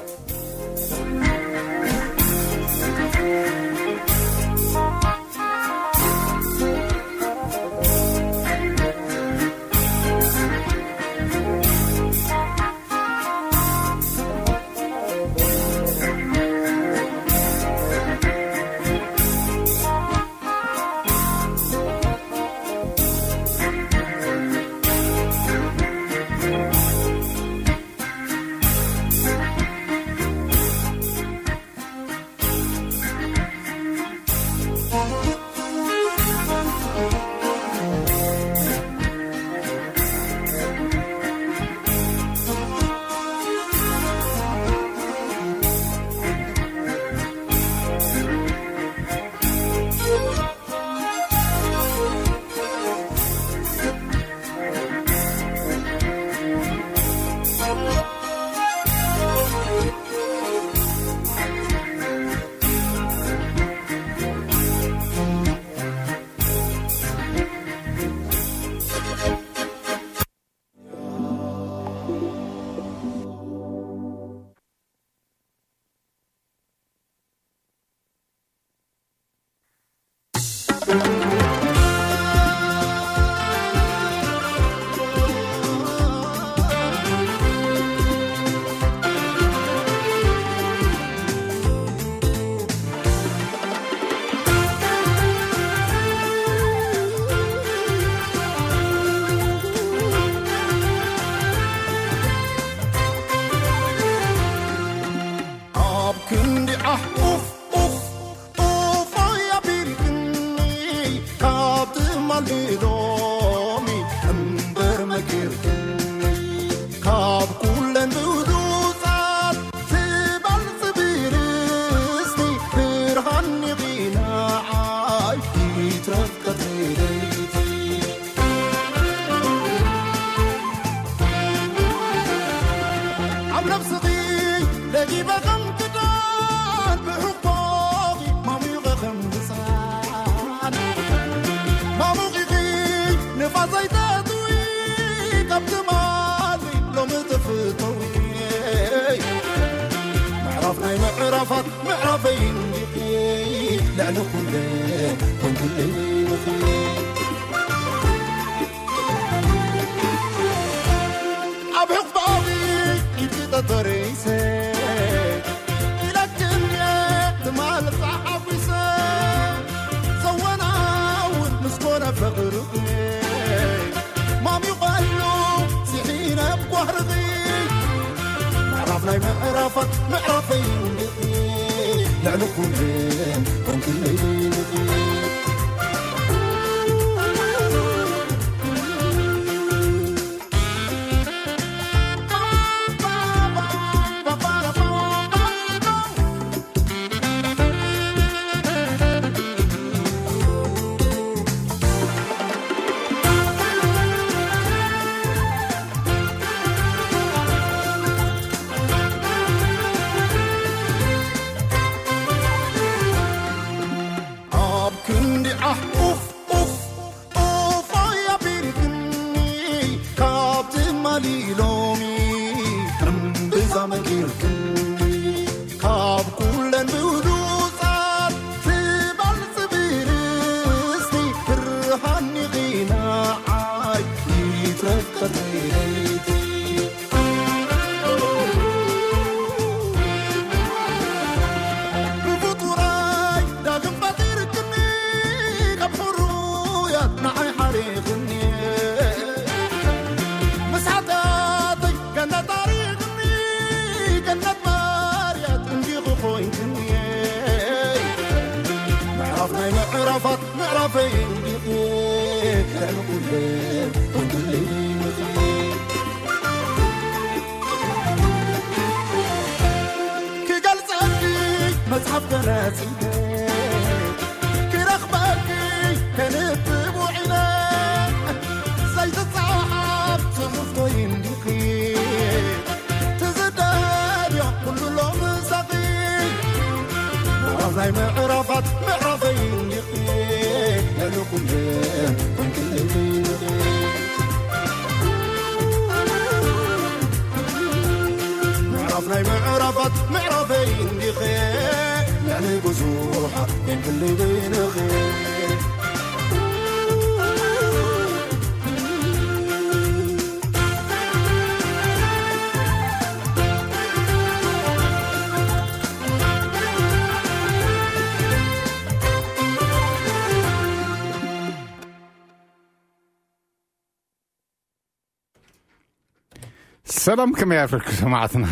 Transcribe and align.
ሰላም 327.04 327.30
ከመይ 327.38 327.58
ኣፍክ 327.62 327.84
ሰማዕትና 328.00 328.46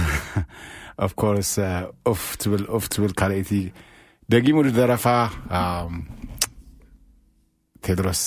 ኣፍኮርስ 1.06 1.50
uh, 1.66 2.14
ፍ 2.20 2.22
ትብል 2.42 2.62
ፍ 2.82 2.84
ትብል 2.92 3.12
ካእቲ 3.20 3.50
ደጊሙ 4.32 4.56
ደረፋ 4.78 5.04
um, 5.58 5.92
ቴድሮስ 7.86 8.22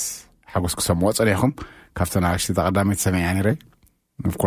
ሓጎስክሰምዎ 0.54 1.08
ፀኒዕኹም 1.20 1.52
ካብተ 1.98 2.14
ናክሽተ 2.26 2.52
ተቐዳመይቲ 2.60 3.00
ሰሚዒያ 3.08 3.30
ነረ 3.40 3.50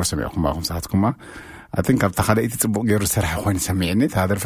ርስ 0.01 0.09
ሰሚዕኩምማኹም 0.13 0.65
ሰባትኩምማ 0.71 1.05
ኣ 1.77 1.97
ካብታ 2.05 2.19
ካእቲ 2.31 2.55
ፅቡቅ 2.65 2.83
ገይሩ 2.91 3.03
ስራሕ 3.15 3.33
ኮይኑ 3.45 3.59
ሰሚዒኒ 3.69 4.03
ታደርፊ 4.17 4.45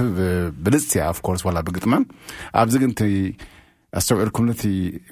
ብልፅስያ 0.64 1.04
ኣርስ 1.30 1.44
ላ 1.56 1.66
ብግጥማ 1.70 1.92
ኣብዚ 2.62 2.74
ግን 2.84 2.92
ኣተውዒርኩምቲ 3.98 4.62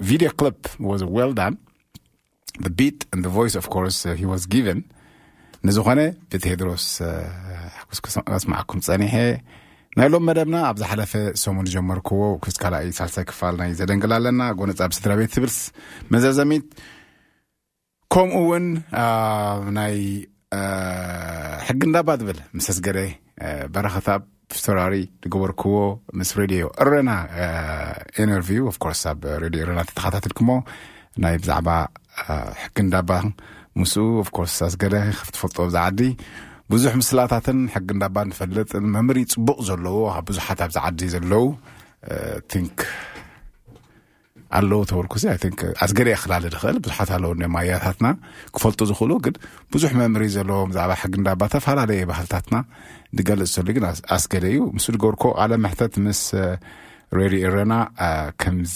ቪድ 0.09 0.23
ሊ 0.27 1.11
ዋል 1.19 1.33
ን 1.55 1.55
ቢት 2.79 2.99
ይ 3.23 3.51
ኣ 3.51 3.85
ርስ 3.89 3.99
ወ 4.31 4.35
ጊቨን 4.55 4.81
ንዝኾነ 5.67 5.99
ብቴድሮስ 6.33 6.83
ሓጉስስማዓኩም 7.91 8.79
ጸኒሐ 8.85 9.13
ናይ 9.99 10.07
ሎም 10.13 10.23
መደብና 10.27 10.55
ኣብዝሓለፈ 10.69 11.13
ሰሙን 11.41 11.65
ጀመርክዎ 11.73 12.21
ክስ 12.43 12.55
ካይ 12.63 12.87
ሳልሳይ 12.97 13.25
ክፋል 13.29 13.55
ናይ 13.61 13.71
ዘደንግል 13.79 14.11
ኣለና 14.17 14.41
ጎነፃብ 14.59 14.91
ስድራ 14.97 15.11
ቤት 15.19 15.31
ትብል 15.35 15.51
መዘዘሚት 16.15 16.65
ከምኡእውን 18.15 18.65
ናይ 19.79 19.95
ሕጊ 21.67 21.81
ንዳባ 21.89 22.09
ትብል 22.21 22.39
ምስ 22.57 22.67
ስገደ 22.77 22.97
በረክታ 23.73 24.07
ስተራሪ 24.59 24.95
ዝገበርክዎ 25.23 25.75
ምስ 26.19 26.29
ሬድዮ 26.41 26.65
እረና 26.83 27.09
ኢነርቪ 28.23 28.49
ኣፍ 28.71 28.77
ኮርስ 28.85 29.01
ኣብ 29.13 29.21
ሬድዮ 29.45 29.61
ረናእተተኸታትልኩሞ 29.69 30.49
ናይ 31.23 31.35
ብዛዕባ 31.43 31.69
ሕጊንዳባ 32.63 33.11
ምስ 33.79 33.93
ኣፍኮርስ 34.21 34.55
ኣስገደ 34.67 34.93
ካፍትፈልጦ 35.19 35.57
ብዝ 35.65 35.75
ዓዲ 35.85 35.99
ብዙሕ 36.71 36.91
ምስላታትን 37.01 37.59
ሕጊ 37.75 37.89
እን 37.95 37.99
ዳባ 38.03 38.17
ንፈልጥ 38.29 38.71
መምሪ 38.95 39.17
ፅቡቕ 39.33 39.59
ዘለዎ 39.69 39.97
ብ 40.15 40.19
ቡዙሓት 40.27 40.59
ኣብዝ 40.65 40.77
ዓዲ 40.87 40.99
ዘለው 41.13 41.45
ኣለው 44.57 44.81
ተበልኩ 44.89 45.13
ኣስገደ 45.83 46.07
የክላሊ 46.13 46.43
ድክእል 46.53 46.77
ቡዙሓት 46.85 47.09
ኣለው 47.15 47.31
ማያታትና 47.55 48.07
ክፈልጡ 48.55 48.79
ዝክእሉ 48.91 49.11
ግን 49.25 49.35
ብዙሕ 49.75 49.91
መምሪ 50.01 50.23
ዘለዎ 50.35 50.57
ብዛዕባ 50.71 50.93
ሕጊ 51.03 51.13
ን 51.21 51.25
ዳባ 51.27 51.41
ዝተፈላለየ 51.51 52.07
ባህልታትና 52.11 52.55
ንገልፅ 53.19 53.51
ዘሉ 53.55 53.67
ግን 53.77 53.85
ኣስገደ 54.17 54.45
እዩ 54.53 54.59
ምስ 54.77 54.85
ድገርኮ 54.97 55.23
ኣለ 55.43 55.51
ምሕተት 55.65 55.95
ምስ 56.07 56.21
ሬድ 57.17 57.35
እረና 57.47 57.73
ከምዚ 58.41 58.75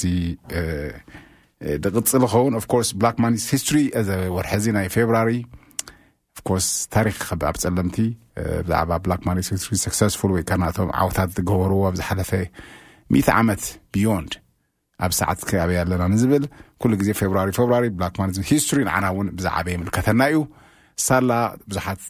ንቕፅ 1.83 2.05
ዝኸውን 2.11 2.53
ኣስ 2.59 2.89
ብላክ 3.01 3.17
ማስ 3.23 3.43
ስቶሪ 3.61 3.77
ዚ 4.07 4.11
ወርሐዚ 4.35 4.65
ናይ 4.77 4.87
ፌብሪ 4.95 5.29
ስ 6.65 6.67
ታሪክ 6.95 7.15
ክኸቢ 7.21 7.41
ኣብ 7.49 7.55
ፀለምቲ 7.63 7.97
ብዛዕባ 8.67 8.91
ብላክ 9.05 9.21
ማ 9.27 9.33
ስ 9.63 9.87
ክስ 9.93 10.13
ወይከናቶም 10.35 10.89
ዓወታት 11.01 11.29
ዝገበርዎ 11.37 11.81
ብዝሓለፈ 11.95 12.31
10ት 13.17 13.27
ዓመት 13.39 13.63
ቢዮንድ 13.95 14.33
ኣብ 15.05 15.11
ሰዓት 15.19 15.39
ከኣበየ 15.49 15.79
ኣለና 15.83 16.03
ንዝብል 16.13 16.43
ኩሉ 16.81 16.91
ግዜ 17.01 17.09
ፌብ 17.19 17.31
ብ 17.33 17.35
ላማ 18.01 18.29
ስቶሪ 18.63 18.79
ንዓና 18.89 19.05
ውን 19.17 19.27
ብዛዕባ 19.37 19.67
የምልከተና 19.75 20.21
እዩ 20.31 20.39
ሳላ 21.07 21.31
ብዙሓት 21.69 22.01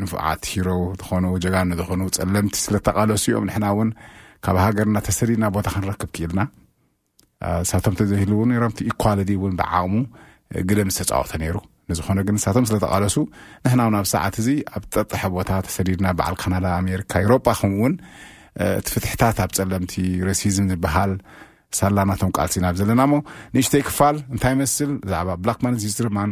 ንፉዓት 0.00 0.42
ሂሮ 0.54 0.68
ዝኾኑ 1.00 1.24
ጀጋዝኾኑ 1.44 2.00
ፀለምቲ 2.30 2.54
ስለ 2.66 2.74
ተቓለሱ 2.88 3.24
ኦም 3.38 3.46
ንሕና 3.48 3.66
ውን 3.78 3.90
ካብ 4.46 4.56
ሃገርና 4.64 4.98
ተሰዲድና 5.06 5.46
ቦታ 5.56 5.66
ክንረክብ 5.76 6.10
ክኢልና 6.16 6.40
ሳቶም 7.70 7.94
ተዘህሉው 7.98 8.40
ነሮምቲኢኳልቲ 8.50 9.30
እውን 9.38 9.52
ብዓቕሙ 9.60 9.94
ግደም 10.68 10.88
ዝተፃወተ 10.96 11.32
ነይሩ 11.42 11.56
ንዝኾነ 11.90 12.18
ግን 12.26 12.34
ንሳቶም 12.38 12.64
ስለ 12.68 12.76
ተቃለሱ 12.84 13.16
ንሕና 13.64 13.80
ውን 13.88 13.94
ኣብ 14.00 14.06
ሰዓት 14.14 14.34
እዚ 14.40 14.48
ኣብ 14.76 14.82
ጠጥሐ 14.94 15.22
ቦታ 15.36 15.50
ተሰዲድና 15.66 16.08
በዓል 16.18 16.34
ካናዳ 16.42 16.66
ኣሜሪካ 16.82 17.12
ኤሮጳ 17.24 17.46
ከምውን 17.60 17.94
እቲ 18.78 18.86
ፍትሕታት 18.94 19.38
ኣብ 19.44 19.50
ፀለምቲ 19.58 19.94
ሮሲዝም 20.28 20.66
ዝበሃል 20.72 21.12
ሳላናቶም 21.78 22.30
ቃልሲኢና 22.36 22.68
ብዘለና 22.76 23.02
ሞ 23.12 23.16
ንእሽተይክፋል 23.54 24.16
እንታይ 24.36 24.54
መስል 24.60 24.92
ብዛዕባ 25.04 25.30
ብላክማን 25.42 25.76
ስስትርማን 25.84 26.30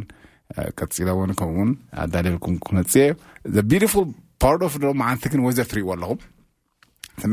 ቀፂለዎን 0.79 1.33
ከምኡውን 1.41 1.71
ኣዳልልኩም 2.05 2.57
ክመፅ 2.67 2.95
ዘብ 3.57 3.67
ቢድፉል 3.73 4.07
ፓሮዶፍ 4.43 4.75
ሎም 4.85 5.01
ዓነት 5.09 5.25
ግን 5.35 5.41
ወይዘርእትሪእይዎ 5.47 5.91
ኣለኹም 5.97 6.19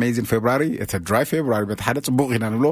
ሜይዚን 0.02 0.26
ፌብሩሪ 0.34 0.64
ተ 0.92 1.00
ድራይ 1.10 1.24
ፌብሩሪ 1.32 1.64
በቲ 1.72 1.82
ሓደ 1.88 2.00
ፅቡቕ 2.10 2.30
ኢና 2.36 2.46
ንብሎ 2.54 2.66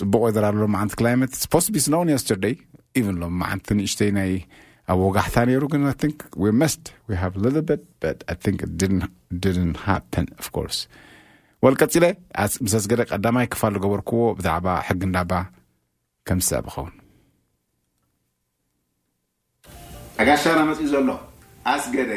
ፅቡቆ 0.00 0.22
ዘራሎም 0.36 0.72
መዓንቲ 0.74 0.92
ክላማት 1.00 1.32
ፖስ 1.52 1.66
ስኖውን 1.86 2.10
የስተርደይ 2.14 2.54
ኢቨን 3.00 3.16
ሎ 3.22 3.28
መዓንቲ 3.42 3.68
ንእሽተይ 3.78 4.10
ናይ 4.18 4.32
ኣብ 4.92 4.98
ወጋሕታ 5.06 5.36
ነይሩ 5.50 5.64
ግን 5.74 5.82
ስ 6.72 6.76
ድ 9.42 9.58
ሃ 9.84 9.96
ኣፍ 10.42 10.46
ካርስ 10.54 10.78
ወልቀፂለ 11.64 12.04
ምስ 12.64 12.72
ስገደ 12.82 13.00
ቀዳማይ 13.12 13.46
ክፋል 13.52 13.72
ዝገበርክዎ 13.76 14.18
ብዛዕባ 14.38 14.66
ሕጊ 14.88 15.00
እንዳ 15.08 15.18
ባ 15.30 15.40
ከምዝስዕ 16.26 16.60
ኸውን 16.74 16.92
ኣጋሻ 20.22 20.42
ና 20.58 20.60
መፅኢ 20.70 20.86
ዘሎ 20.92 21.08
ኣስገደ 21.72 22.10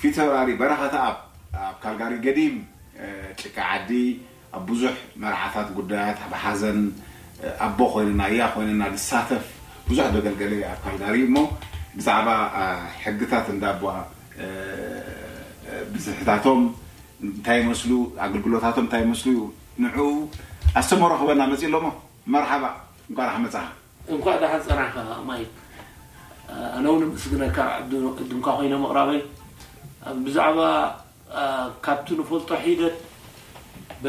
ፊተራሪ 0.00 0.48
በረኻታ 0.60 0.94
ኣኣብ 1.04 1.16
ካልጋሪ 1.84 2.14
ገዲም 2.26 2.56
ጭቂ 3.40 3.56
ዓዲ 3.74 3.90
ኣብ 4.56 4.62
ብዙሕ 4.70 4.94
መርዓታት 5.22 5.68
ጉዳያት 5.78 6.18
ሓዘን 6.44 6.80
ኣቦ 7.68 7.78
ኮይነና 7.92 8.22
እያ 8.32 8.42
ኮይነና 8.54 8.82
ዝሳተፍ 8.96 9.44
ብዙሕ 9.88 10.06
ደገልገሊ 10.16 10.54
ኣብ 10.72 10.78
ካልጋሪ 10.84 11.16
እሞ 11.28 11.36
ብዛዕባ 11.98 12.28
ሕጊታት 13.04 13.46
እዳ 13.54 13.64
ቦ 13.80 13.82
ብዙሕታቶም 15.94 16.60
እንታይ 17.26 17.60
መስሉ 17.68 17.90
ኣገልግሎታቶም 18.24 18.86
እታይ 18.88 19.02
መስ 19.10 19.22
ን 19.82 19.88
ኣስተመረክበና 20.80 21.40
መፅእ 21.52 21.66
ኣሎሞ 21.70 21.86
መርሓባ 22.32 22.64
ዳመፅ 23.18 23.54
እንኳ 24.14 24.24
ዳሓ 24.42 24.52
ዝና 24.64 24.80
ኣነ 26.76 26.84
ውን 26.92 27.02
ምእስግነ 27.12 27.42
ድምካ 28.30 28.46
ኮይ 28.58 28.68
ምቕራበይ 28.84 29.20
ብዛዕባ 30.26 30.60
ካብቲ 31.84 32.08
ንፈልጦ 32.20 32.50
ሒደት 32.64 32.96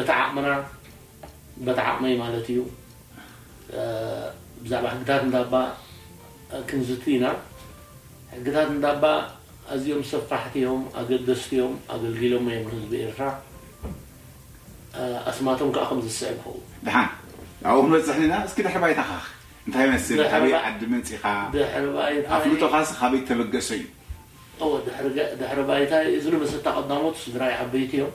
በተዓቕመና 0.06 0.48
ተዓቕመይ 1.80 2.13
ማለት 2.24 2.46
እዩ 2.53 2.60
ብዛዕባ 4.63 4.86
ሕግታት 4.96 5.24
ዳባ 5.36 5.53
ክንዝት 6.70 7.03
ኢና 7.15 7.25
ሕግታት 8.36 8.70
እዳ 8.77 8.86
ባ 9.03 9.08
እዝኦም 9.75 10.04
ሰፋሕትዮም 10.12 10.82
ኣገደስቲዮም 11.00 11.74
ኣገልግሎም 11.96 12.46
ህዝ 12.74 12.92
ኤርትራ 13.06 13.24
ኣስማቶም 15.30 15.70
ከ 15.75 15.90
ዝስ 16.06 16.20
ከውዩሕ 19.75 20.34
ባይታ 25.70 25.94
እ 26.18 26.36
መስታ 26.44 26.68
ቅሞት 26.90 27.16
ዝራይ 27.34 27.54
ዓበይቲ 27.63 27.94
እዮም 28.01 28.12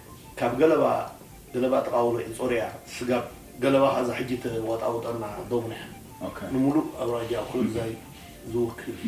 ካብ 0.41 0.53
ገለባ 0.61 0.83
ገለባ 1.53 1.73
ተቃውሎ 1.87 2.15
ፆሪያ 2.37 2.61
ስጋብ 2.93 3.23
ገለባ 3.63 3.85
ዛ 4.07 4.09
ሕጂዋጣውጠና 4.19 5.23
ደቡኒ 5.51 5.73
ንሙሉእ 6.53 6.87
ኣብራጃ 7.03 7.31
ዝውክጊ 8.51 9.01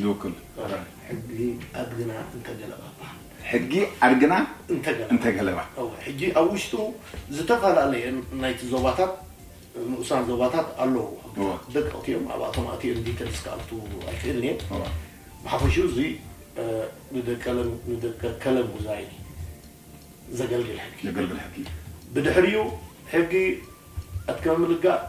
ኣድግና 1.79 2.11
እተ 5.13 5.25
ገለባጊድሕጂ 5.39 6.21
ኣብ 6.39 6.47
ውሽጡ 6.55 6.73
ዝተፈላለየ 7.37 8.03
ናይቲ 8.43 8.59
ዞባታት 8.75 9.11
ንእሳን 9.89 10.23
ዞባታት 10.29 10.67
ኣለውዎ 10.85 11.09
ደቂቕትዮም 11.75 12.25
ኣብኣቶም 12.35 12.67
እት 12.75 12.81
ተንስክኣል 13.21 13.59
ኣይክእልኒ 14.11 14.47
ሓፈሹ 15.53 15.75
ዙ 15.97 15.99
ከለም 18.45 18.71
ዛይ 18.87 19.03
ዘገግጊ 20.39 20.69
ብድሕሪኡ 22.13 22.57
ሕጊ 23.13 23.33
ኣትከመ 24.31 24.55
ምልጋእ 24.63 25.01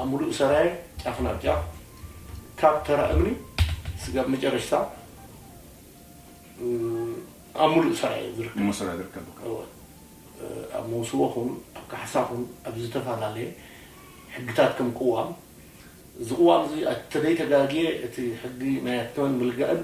ኣብ 0.00 0.06
ሙሉእ 0.10 0.32
ሰራይ 0.38 0.68
ጫፍናጫፍ 1.02 1.60
ካብ 2.60 2.76
ተራእምኒ 2.86 3.28
መጨረሽታ 4.34 4.72
ኣብ 7.64 7.70
ሙሉእ 7.76 7.96
ሰራ 8.02 8.12
ዝርከ 9.00 9.14
ኣብ 10.78 10.84
መውስቦ 10.92 11.20
ን 11.48 11.50
ኣ 11.78 11.82
ካሓሳ 11.90 12.14
ኹን 12.28 12.40
ኣብ 12.68 12.74
ዝተፈላለየ 12.82 13.46
ሕግታት 14.34 14.70
ከም 14.78 14.88
ቁዋም 14.98 15.28
ዝቕዋም 16.28 16.62
ኣተደይ 16.92 17.34
ተጋጊ 17.42 17.74
እቲ 18.06 18.16
ሕጊ 18.42 18.60
ናይ 18.86 18.98
ኣከመን 19.04 19.32
ምልጋእን 19.40 19.80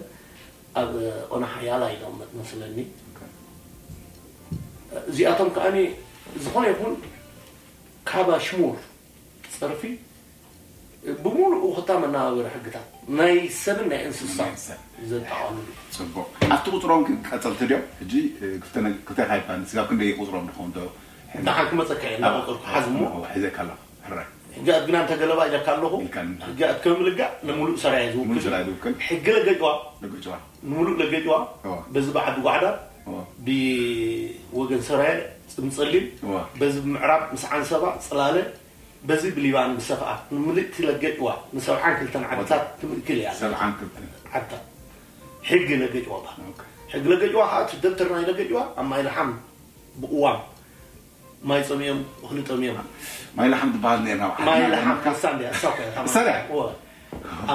ኣብ 0.80 0.92
ኦነ 1.36 1.42
ሓያላ 1.54 1.82
ኢ 1.94 1.96
መስለኒ 2.40 2.76
እዚኣቶም 5.10 5.48
ከዓ 5.56 5.66
ዝኾነ 6.44 6.64
ይኹን 6.72 6.94
ካባ 8.10 8.28
ሽሙር 8.46 8.76
ፅርፊ 9.60 9.82
ብሙሉእ 11.24 11.62
ክታ 11.76 11.90
መናባበረ 12.02 12.46
ሕግታት 12.54 12.86
ናይ 13.18 13.34
ሰብን 13.62 13.86
ናይ 13.92 14.00
እንስ 14.08 14.20
ዘጠቃምሉዩኣብቲ 15.10 16.66
ቁፅሮም 16.76 17.02
ክቀ 17.08 17.38
ፅ 20.20 20.62
ክመፀክዕሕ 21.70 23.48
ግና 24.86 24.96
ተገለባ 25.10 25.42
ካ 25.66 25.74
ኣሕ 25.74 26.88
ምልጋእ 26.96 27.30
ንሉእ 27.48 27.76
ሰሕጊ 27.84 28.14
ዋሉ 29.62 30.88
ዋ 31.32 31.38
ዚ 32.06 32.08
ዓ 32.24 32.26
ጓዕዳ 32.46 32.66
ብወገን 33.46 34.82
ሰራየ 34.88 35.10
ፅምፀሊም 35.54 36.04
በዚ 36.60 36.74
ብምዕራብ 36.84 37.22
ምስዓን 37.34 37.64
ሰባ 37.70 37.84
ፅላለ 38.08 38.36
በዚ 39.08 39.22
ብሊባን 39.36 39.70
ብሰፍ 39.78 40.00
ንምልእቲ 40.34 40.74
ለገጭዋ 40.88 41.28
ን7ብዓን 41.56 41.94
ክልተ 41.98 42.14
ዓታት 42.34 42.64
ትምልክል 42.82 43.18
እያ 43.22 43.30
ሕጊ 45.50 45.68
ገጭዎ 45.94 46.12
ሕጊ 46.92 47.22
ገዋ 47.34 47.42
ዓ 47.56 47.60
ደብተርናይ 47.84 48.24
ለገጭዋ 48.30 48.60
ኣብ 48.80 48.86
ማይ 48.92 49.00
ልሓም 49.06 49.30
ብእዋም 50.02 50.40
ማይ 51.50 51.62
ፀሚኦም 51.68 52.00
ሊ 52.36 52.42
ጠሚሳኣብ 52.50 52.88
ማይ 53.38 53.48
ሓም 53.60 53.70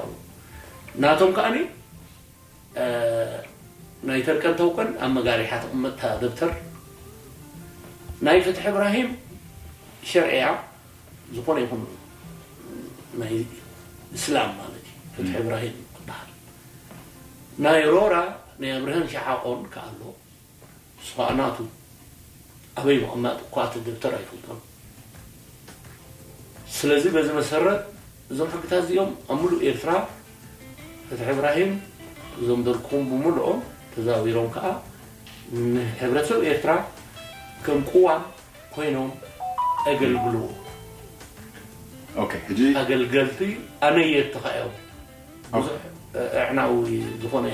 ናቶም 1.03 1.33
ዓ 1.47 1.51
ናይ 4.07 4.21
ተርቀ 4.27 4.43
ንተكን 4.53 4.89
ኣብ 5.05 5.11
መጋሪሓ 5.17 5.53
ቕመ 5.71 5.85
ደብተር 6.23 6.51
ናይ 8.27 8.39
فትሒ 8.47 8.65
إብራهም 8.73 9.09
شርعያ 10.11 10.45
ዝኾነ 11.37 11.59
ይ 13.31 13.39
እسላ 14.17 14.37
ሃ 18.09 18.23
ናይ 18.61 18.71
ኣብርሃን 18.77 19.07
ሸሓቆን 19.13 19.59
ክ 19.73 19.81
ኣሎ 19.87 20.01
ስካእናቱ 21.07 21.57
ኣበይ 22.81 22.99
ቀመጥኳት 23.11 23.73
ደብተር 23.87 24.13
ይፍልቶም 24.23 24.61
ስለዚ 26.77 27.05
በዚ 27.17 27.29
መሰረት 27.41 27.81
እዞም 28.33 28.49
ሓንግታት 28.53 28.81
እዚኦም 28.87 29.11
ኣብ 29.33 29.39
ምሉእ 29.43 29.61
ኤርትራ 29.71 29.91
እት 31.13 31.21
እብራሂም 31.35 31.73
እዞም 32.41 32.61
ደርክም 32.69 33.05
ብምሉኦም 33.11 33.59
ተዛቢሮም 33.93 34.49
ከዓ 34.57 34.67
ንሕብረተሰብ 35.75 36.41
ኤርትራ 36.53 36.73
ከም 37.67 37.81
ቁዋን 37.91 38.23
ኮይኖም 38.75 39.11
ኣገልግልዎ 39.93 40.45
ኣገልገልቲ 42.83 43.41
ኣነየት 43.89 44.31
ተኸዮም 44.37 44.75
ብዙ 45.57 45.67
ኣዕናዊ 46.45 46.73
ዝኾነ 47.23 47.47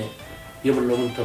የሎም 0.67 1.01
ክ 1.15 1.17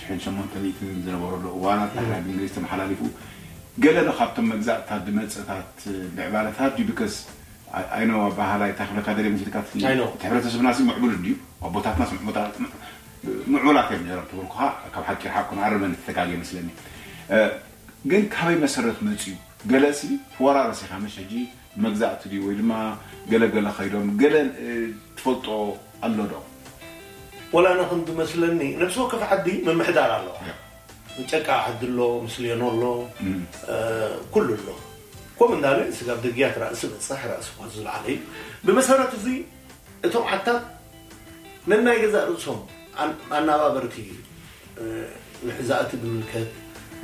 8 0.06 0.32
ዝነበረሉ 1.06 1.44
እዋናት 1.58 1.94
ድዝተመሓላለፉ 2.42 3.02
ገለዶ 3.84 4.10
ካብቶም 4.20 4.48
መግዛእትታት 4.54 5.02
ብመፅታት 5.08 5.74
ብዕባታት 6.18 6.74
ባህላይ 8.40 8.72
ታካ 8.80 9.14
ሕተሰብና 10.36 10.70
ዕብሉ 10.98 11.12
ዩ 11.32 11.36
ኣቦታትምዕበላት 11.70 12.56
ልኩ 14.42 14.52
ካብ 14.94 15.04
ሓቂር 15.10 15.32
ሓኩ 15.36 15.50
ኣርመኒ 15.68 15.94
ተል 16.08 16.32
ስለኒ 16.52 16.70
ግን 18.12 18.24
ካበይ 18.36 18.58
መሰረ 18.66 18.84
መፅዩ 19.08 19.34
ገለ 19.72 19.86
ወራረሲካ 20.44 20.92
ጂ 21.32 21.34
መግዛእቲ 21.84 22.24
ወድ 22.46 22.62
ገለገ 23.32 23.56
ከዶም 23.78 24.08
ገለ 24.22 24.36
ትፈልጦ 25.18 25.46
ኣሎ 26.08 26.18
ዶ 26.32 27.62
ላ 27.64 27.68
ክንትመስለኒ 27.92 28.60
ነሲ 28.82 28.96
ወከፍ 29.04 29.22
ዓዲ 29.36 29.48
ምሕዳር 29.80 30.12
ኣለ 30.18 30.28
ጨቃ 31.32 31.48
ሎ 31.98 32.02
ስልኖ 32.34 32.64
ሎ 32.82 32.86
ሉ 34.42 34.46
ሎ 34.66 35.48
ም 35.50 35.60
ደያ 36.26 36.48
እሲ 36.74 36.82
እሲ 37.02 37.22
ዝለእዩ 37.76 38.18
ብመሰረት 38.66 39.14
ዙ 39.26 39.28
እቶም 40.08 40.26
ዓታ 40.36 40.48
መናይ 41.72 41.98
ገዛ 42.04 42.16
ርእሶም 42.30 42.60
ኣናባበርቲ 43.38 43.96
ዩ 44.10 44.14
ሕዛእቲ 45.58 45.92
ብምልት 46.02 46.34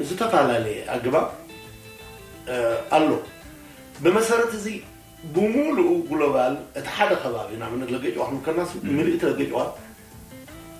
ዝተፈላለየ 0.08 0.78
ኣግባ 0.94 1.16
ኣሎ 2.98 3.12
ብመሰረት 4.04 4.52
እዚ 4.60 4.66
ብሙሉእ 5.36 5.92
ግሎባል 6.10 6.54
እቲ 6.80 6.88
ሓደ 6.98 7.12
ከባቢ 7.24 7.50
ና 7.62 7.64
ለገጫዋ 7.94 8.26
ክከና 8.32 8.60
ምልእቲ 8.98 9.22
ለገጫዋ 9.32 9.62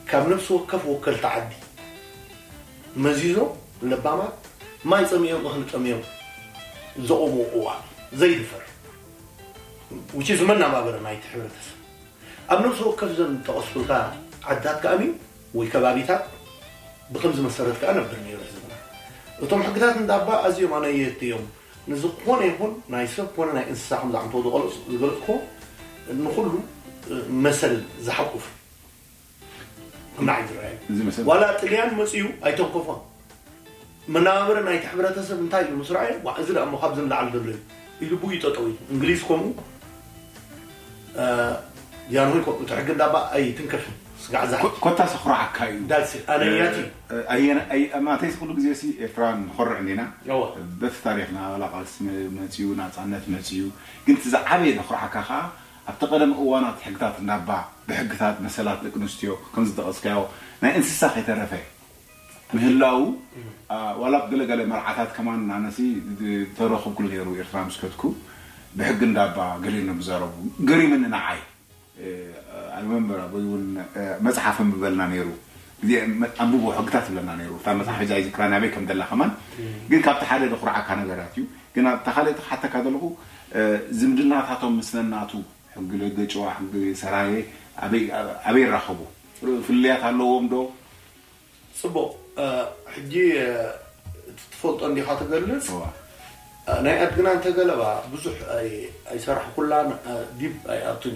ካብ 0.10 0.24
ነብሲ 0.32 0.48
ወከፍ 0.58 0.84
ወከልቲ 0.92 1.24
ዓዲ 1.32 1.52
መዚዞም 3.06 3.50
ለባማ 3.92 4.22
ማይ 4.92 5.04
ፀሚኦም 5.12 5.42
እክሊ 5.50 5.64
ጠሚኦም 5.74 6.04
ዘቆምእዋ 7.10 7.66
ዘይድፈር 8.22 8.64
ውጪ 10.18 10.28
ዝመናማበረ 10.40 10.96
ናይቲ 11.08 11.24
ሕረተሰብ 11.34 11.76
ኣብ 12.54 12.60
ነብሲ 12.66 12.80
ወከፍ 12.90 13.12
ዘን 13.18 13.34
ተቐሱታ 13.48 13.92
ዓዲታት 14.54 14.78
ከኣዩ 14.86 15.04
ወይ 15.58 15.68
ከባቢታት 15.74 16.24
ብከምዚ 17.14 17.40
መሰረት 17.48 17.76
ከ 17.82 17.98
ነብር 18.00 18.14
እሩ 18.22 18.40
ዝ 18.56 18.66
እቶም 19.44 19.62
ሕግታት 19.68 19.96
ዳባ 20.12 20.28
ኣዝኦም 20.48 20.72
ኣነየቲእዮም 20.78 21.44
ንዝኮነ 21.92 22.40
ይን 22.48 22.72
ናይ 22.94 23.06
ሰብ 23.16 23.28
ኮ 23.36 23.46
ናይ 23.58 23.66
እንስሳ 23.72 23.90
ዝዓም 24.14 24.32
ዝፅ 24.46 24.74
ዝበልፅኮ 24.92 25.28
ንኩሉ 26.24 26.48
መሰል 27.46 27.76
ዝሓቁፍ 28.06 28.46
ናዓ 30.30 30.40
ዝረአዩ 30.50 30.76
ዋላ 31.30 31.44
ጥልያን 31.62 31.90
መፅዩ 32.00 32.24
ኣይቶም 32.50 32.70
ከፋ 32.74 32.88
መናብረ 34.16 34.58
ናይ 34.68 34.78
ሕብረተሰብ 34.92 35.38
እታይ 35.46 35.64
እዩ 35.70 35.80
ስ 35.90 36.00
ኣ 36.02 36.34
እዚ 36.44 36.48
ካብ 36.82 36.92
ዘምላዓሉ 36.98 37.28
ዘብለዩ 37.36 37.58
ኢ 38.04 38.20
ብ 38.22 38.32
ይጠጠው 38.36 38.66
እንግሊዝ 38.94 39.22
ከምኡ 39.30 39.54
ያንሆ 42.16 42.52
ቲሕግ 42.70 42.88
ዳ 43.02 43.08
ኣይትንከፍ 43.38 43.86
ኮታሲ 44.84 45.12
ኣኩርዓካ 45.20 45.58
እዩተይክሉ 47.36 48.50
ግዜ 48.58 48.68
ኤርትራ 49.06 49.24
ንኮርዕ 49.44 49.78
ዴና 49.88 50.02
በቲ 50.82 50.96
ታሪክና 51.06 51.38
ላቃል 51.62 51.88
መፅዩ 52.40 52.68
ናፃነት 52.82 53.26
መፅኡ 53.36 53.62
ግን 54.06 54.16
ዝዓበየ 54.34 54.74
ኩርዓካ 54.90 55.08
ከዓ 55.28 55.32
ኣብቲ 55.92 56.02
ቀደሚ 56.12 56.32
እዋናት 56.44 56.78
ሕግታት 56.88 57.16
እዳ 57.24 57.32
ባ 57.48 57.60
ብሕግታት 57.88 58.38
መሰላት 58.46 58.80
ል 58.86 58.92
ንስትዮ 59.06 59.32
ከምዝተቐስካዮ 59.54 60.20
ናይ 60.64 60.72
እንስሳኪተረፈ 60.80 61.52
ምህላው 62.56 63.00
ዋላ 64.02 64.14
ብ 64.24 64.28
ደለ 64.34 64.42
ጋለ 64.50 64.62
መርዓታት 64.72 65.10
ከማነ 65.18 65.52
ተረክብ 66.58 66.94
ኩ 66.98 67.10
ገሩ 67.14 67.28
ኤርትራ 67.44 67.60
ምስከትኩ 67.70 68.04
ብሕጊ 68.80 69.02
እንዳ 69.10 69.20
ባ 69.38 69.46
ገሪ 69.66 69.78
ብዘረቡ 70.02 70.34
ገሪም 70.72 70.92
ኒ 71.04 71.12
ናዓይ 71.16 71.40
ኣብ 72.78 72.86
መንበ 72.92 73.12
መፅሓፍ 74.26 74.58
በልና 74.82 75.02
ሩ 75.28 75.30
ዜኣ 75.88 76.04
ሕግታት 76.80 77.06
ብለና 77.12 77.30
ሓፍ 77.90 78.00
ዝራይ 78.10 78.24
ከም 78.74 78.84
ዘላ 78.90 79.04
ኸማ 79.12 79.22
ግን 79.92 80.00
ካብቲ 80.06 80.24
ሓደ 80.30 80.44
ኩርዓካ 80.62 80.90
ነገራት 81.02 81.34
እዩ 81.40 81.84
ተካኦቲ 82.08 82.40
ሓተካ 82.50 82.74
ዘለኹ 82.86 83.04
ዝምድናታቶም 84.00 84.74
ምስለናቱ 84.82 85.32
ሕጊጨዋ 85.76 86.46
ሰራየ 87.02 87.34
ኣበይ 88.48 88.66
ረኸቡ 88.76 89.00
ፍልያት 89.68 90.04
ኣለዎም 90.12 90.46
ዶ 90.54 90.58
ፅቡቅ 91.82 92.12
ጂ 93.14 93.26
እቲ 94.32 94.40
ተፈልጦ 94.62 94.78
እንዲካ 94.90 95.08
ትገልፅ 95.22 95.68
ናይ 96.86 96.96
ኣድግና 97.06 97.28
ተገለባ 97.48 97.82
ብዙሕ 98.14 98.38
ኣይሰራሕ 99.14 99.46
ኩላን 99.58 99.88
ዲ 100.40 100.50
ኣኣቱን 100.76 101.16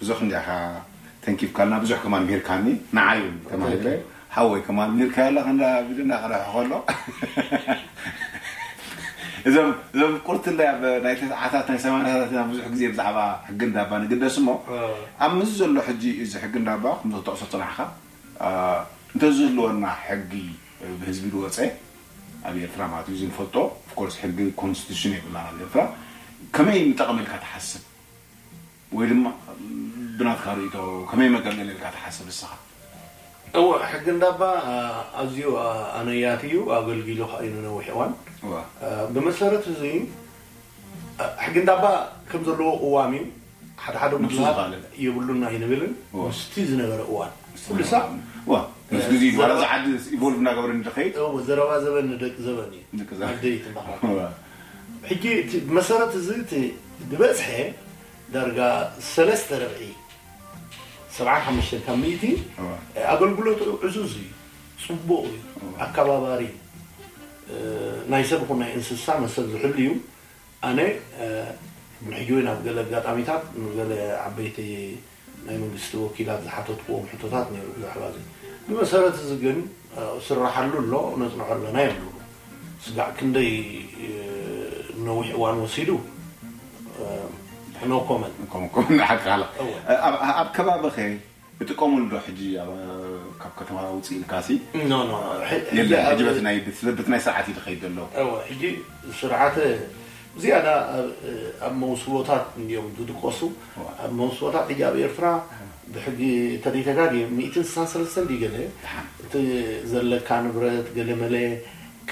ብዞ 0.00 0.10
ንኻ 0.28 0.36
ተንኪፍካልና 1.24 1.74
ብዙሕ 1.82 1.96
ከማ 2.04 2.14
ሄርካኒ 2.32 2.64
ዓዮዩ 3.04 3.34
ሓወይከማ 4.34 4.78
ርካ 5.00 5.16
ና 5.60 5.64
ክረሑ 6.22 6.44
ከሎ 6.52 6.72
እዞ 9.48 9.56
ቁርት 10.26 10.44
ዓት 10.66 10.76
ብዙሕ 10.82 12.28
ግዜ 12.72 12.82
ብዛዕባ 12.92 13.18
ሕጊ 13.48 13.60
ንዳባ 13.70 13.90
ንግደስ 14.04 14.36
ሞ 14.46 14.52
ኣብ 15.24 15.32
ምዝ 15.38 15.50
ዘሎ 15.60 15.76
ሕጂ 15.88 16.02
እዚ 16.24 16.32
ሕጊ 16.44 16.54
ንዳባ 16.62 16.84
ክተቕሶ 17.00 17.40
ፅናዕካ 17.52 17.78
እንተዝህለወና 19.14 19.84
ሕጊ 20.06 20.32
ብህዝቢ 21.00 21.24
ንወፀ 21.34 21.56
ኣብ 22.48 22.54
ኤርትራ 22.64 22.82
ት 23.06 23.08
ኡ 23.16 23.18
ንፈጦ 23.30 23.56
ሕጊ 24.22 24.38
ኮንስሽ 24.60 25.02
የላርትራ 25.18 25.80
ከመይ 26.56 26.78
ንጠቐሚ 26.92 27.18
ልካ 27.26 27.34
ትሓስብ 27.42 27.82
ዳ 28.94 28.96
ባ 34.40 34.46
ዩ 35.36 35.44
ኣገ 41.44 41.56
እ 41.56 41.56
ዳ 41.66 41.72
እ 44.96 44.98
ብ 45.70 45.72
ዝነረ 46.68 47.00
እ 56.26 56.28
ረ 57.20 57.22
ሐ 57.46 57.48
ዳርጋ 58.32 58.58
ሰለስተ 59.14 59.50
ረርኢ 59.62 59.82
7ሓ 61.16 61.36
ካብ 61.86 62.02
ኣገልግሎት 63.14 63.60
ዕዙ 63.86 63.96
ፅቡቕ 64.86 65.24
ኣከባባሪ 65.84 66.42
ናይ 68.12 68.24
ሰብኹ 68.30 68.48
ናይ 68.62 68.70
እንስሳ 68.78 69.06
መሰ 69.24 69.34
ዝሕሉ 69.52 69.74
እዩ 69.82 69.90
ኣነ 70.68 70.78
ሕ 72.28 72.40
ናብ 72.46 72.58
ለ 72.76 72.78
ኣጋጣሚታት 72.86 73.42
ንለ 73.62 73.90
ዓበይቲ 74.26 74.58
ናይ 75.46 75.56
መንግስቲ 75.62 75.92
ወኪላት 76.04 76.40
ዝሓተትዎ 76.46 76.94
ሕቶታት 77.12 77.46
ሩ 77.54 77.66
ብዛዕባ 77.78 78.04
ብመሰረት 78.66 79.18
ግን 79.44 79.58
ስራሓሉ 80.28 80.72
ኣሎ 80.82 80.92
መፅንዖ 81.22 81.50
ለና 81.64 81.78
የብል 81.86 82.00
ስጋዕ 82.86 83.08
ክ 83.16 83.20
ንደይ 83.30 83.50
ነዊዒ 85.08 85.28
እዋን 85.36 85.56
ወሲዱ 85.64 85.90
ኣብ 90.40 90.48
ከባቢ 90.56 90.84
ጥቀሙዶ 91.70 92.02
ተ 92.12 92.16
ፅኢ 92.26 92.40
ኣብ 92.62 92.70
ታ 93.40 93.44
ቀሱ 94.32 94.58
ተ 94.74 95.80
ዘካ 95.80 96.52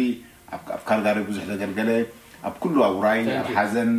ኣብ 0.56 0.82
ካልጋሪ 0.90 1.18
ብዙሕ 1.30 1.44
ዘገልገለ 1.52 1.92
ኣብ 2.50 2.56
ኩሉ 2.64 2.78
ኣብ 2.88 2.94
ውራይ 3.00 3.22
ኣብ 3.42 3.50
ሓዘን 3.58 3.92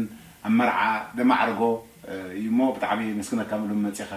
ኣብ 0.47 0.53
መርዓ 0.61 0.78
ደማዕርጎ 1.18 1.61
እዩ 2.39 2.47
ሞ 2.61 2.62
ብጣዕሚ 2.76 3.01
መስክነካ 3.20 3.51
ሉም 3.70 3.80
መፅኢኻ 3.89 4.12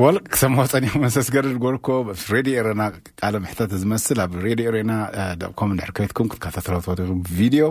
ወልሰመወፀኒኦም 0.00 1.02
መስገሪ 1.04 1.44
ዝገበርኮ 1.52 1.86
ሬድ 2.32 2.48
ረና 2.66 2.82
ቃል 3.20 3.34
ምሕተት 3.44 3.70
ዝመስል 3.82 4.18
ኣብ 4.24 4.32
ሬድ 4.44 4.60
ረና 4.74 4.92
ደቕኮም 5.40 5.70
ድሕርከትኩም 5.78 6.28
ክትከታተሎኹም 6.32 7.20
ቪድዮ 7.36 7.64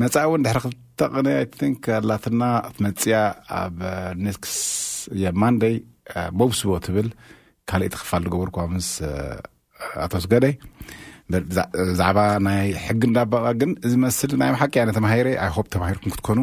መፃ 0.00 0.14
እውን 0.28 0.42
ድሕሪ 0.46 0.62
ክተቕነ 0.70 1.26
ን 1.60 1.70
ኣላትና 1.98 2.42
እትመፅያ 2.70 3.14
ኣብ 3.60 3.76
ኔክስ 4.24 4.56
የማንደይ 5.24 5.76
መብስቦ 6.40 6.72
ትብል 6.88 7.08
ካልእ 7.70 7.90
ትክፋል 7.96 8.24
ዝገበር 8.30 8.68
ምስ 8.74 8.90
ኣቶስገደይ 10.06 10.56
ብዛዕባ 11.88 12.18
ናይ 12.50 12.68
ሕጊ 12.86 13.02
ን 13.10 13.14
ዳበቃ 13.18 13.46
ግን 13.62 13.70
ዝመስል 13.92 14.32
ናይ 14.42 14.52
ሓቂ 14.64 14.74
ነተማሂረ 14.90 15.28
ኣይ 15.46 15.52
ሆፕ 15.58 15.68
ተማሂርኩም 15.76 16.12
ክትኮኑ 16.16 16.40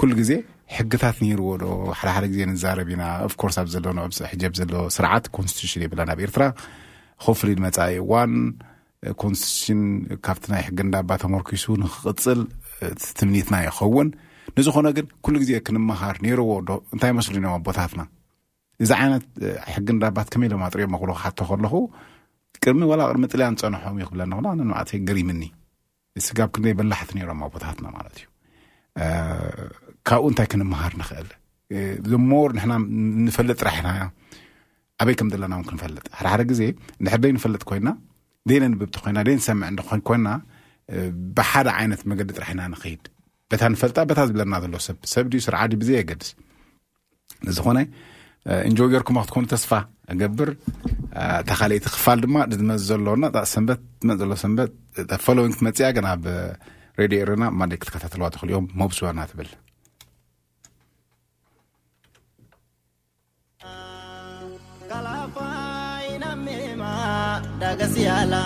ኩሉ 0.00 0.10
ግዜ 0.22 0.32
ሕጊታት 0.76 1.16
ነይርዎ 1.24 1.50
ዶ 1.62 1.66
ሓደሓደ 1.98 2.24
ግዜ 2.32 2.40
ንዛረቢኢና 2.52 3.02
ኣፍኮርስ 3.28 3.56
ኣብ 3.60 3.68
ዘለ 3.74 3.86
ን 3.98 4.08
ሕጀብ 4.32 4.52
ዘሎዎ 4.58 4.82
ስርዓት 4.96 5.24
ኮንስትትሽን 5.36 5.82
የብለና 5.84 6.10
ኣብ 6.14 6.20
ኤርትራ 6.26 6.42
ክፍሉይ 7.24 7.54
ንመጻኢ 7.60 7.94
እዋን 8.02 8.32
ኮንስትትሽን 9.22 9.80
ካብቲ 10.26 10.44
ናይ 10.54 10.62
ሕጊ 10.68 10.78
ንዳባ 10.88 11.10
ተመርኪሱ 11.22 11.64
ንኽቕፅል 11.82 12.40
ትምኒትና 13.18 13.54
ይኸውን 13.66 14.08
ንዝኾነ 14.58 14.88
ግን 14.96 15.06
ኩሉ 15.24 15.34
ግዜ 15.42 15.50
ክንምኻር 15.66 16.16
ነይረዎ 16.26 16.50
ዶ 16.68 16.78
እንታይ 16.94 17.12
መስሉ 17.18 17.34
እኒም 17.40 17.52
ኣቦታትና 17.58 18.02
እዚ 18.84 18.90
ዓይነት 19.00 19.24
ሕጊ 19.74 19.86
ንዳባት 19.98 20.28
ከመይኢሎማጥርኦኽብሉሓቶ 20.32 21.38
ከለኹ 21.50 21.74
ቅድሚ 22.62 22.82
ወላ 22.90 23.00
ቅድሚ 23.10 23.24
ጥልያ 23.32 23.46
ፀነሖም 23.62 23.96
ይኽብለኒ 24.02 24.32
ክ 24.38 24.44
ነንባዕተ 24.60 24.90
ገሪምኒ 25.08 25.42
ስጋብ 26.26 26.48
ክንደየበላሕቲ 26.54 27.10
ነይሮማ 27.18 27.42
ቦታትና 27.54 27.86
ማለት 27.96 28.14
እዩ 28.18 28.26
ካብኡ 30.08 30.26
እንታይ 30.32 30.46
ክንምሃር 30.52 30.92
ንኽእል 31.00 31.28
ዘሞር 32.10 32.50
ንሕና 32.56 32.72
ንፈልጥ 33.24 33.56
ጥራሒና 33.60 33.88
ኣበይ 35.02 35.14
ከም 35.18 35.28
ዘለናው 35.32 35.60
ክንፈልጥ 35.70 36.04
ሓደሓደ 36.18 36.42
ግዜ 36.50 36.60
ንድሕር 37.02 37.20
ደይ 37.24 37.32
ንፈልጥ 37.38 37.62
ኮይና 37.70 37.88
ደነ 38.50 38.64
ንብብቲ 38.72 38.96
ኮይና 39.04 39.18
ደንሰምዕ 39.28 39.68
ኮይና 40.08 40.28
ብሓደ 41.38 41.68
ዓይነት 41.78 42.02
መገዲ 42.10 42.28
ጥራሒና 42.38 42.62
ንኽይድ 42.74 43.02
ቤታ 43.52 43.62
ንፈልጣ 43.74 43.98
በታ 44.08 44.20
ዝብለና 44.28 44.54
ዘሎ 44.64 44.78
ሰብ 44.86 44.96
ሰብ 45.12 45.26
ድዩ 45.32 45.40
ስርዓ 45.46 45.60
ብዘ 45.82 45.90
የገድስ 45.98 46.30
ንዝኾነ 47.48 47.78
እንጆጌርኩማ 48.68 49.18
ክትኮኑ 49.24 49.44
ተስፋ 49.52 49.70
ኣገብር 50.12 50.50
እታኻሊእቲ 51.42 51.86
ኽፋል 51.94 52.18
ድማ 52.24 52.36
ዝመዝ 52.60 52.82
ዘሎና 52.90 53.24
ሰንበት 53.54 53.82
መፅዘሎ 54.10 54.32
ሰንበት 54.44 54.72
ሎውን 55.38 55.54
ትመፅያ 55.60 55.88
ግናብ 55.98 56.24
ሬድዮ 57.02 57.20
ረና 57.30 57.44
ማደ 57.60 57.72
ክትከታተልዋ 57.80 58.28
ተኽሉ 58.36 58.50
እዮም 58.52 58.68
መብስዋና 58.82 59.18
ትብል 59.32 59.50
dagasiyala 67.60 68.42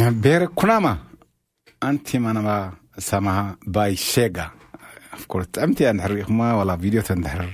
ኒ 0.00 0.06
ብሄረ 0.22 0.44
ኩናማ 0.60 0.86
ኣንቲማ 1.88 2.24
ናባ 2.36 2.50
ሳማሃ 3.08 3.38
ባይ 3.74 3.92
ሸጋ 4.10 4.36
ኣኮርስ 5.16 5.48
ጥዕምቲእያ 5.54 5.88
ንሕርሪኢኩማ 5.98 6.40
ላ 6.68 6.74
ቪድዮተ 6.82 7.08
ድሕር 7.24 7.44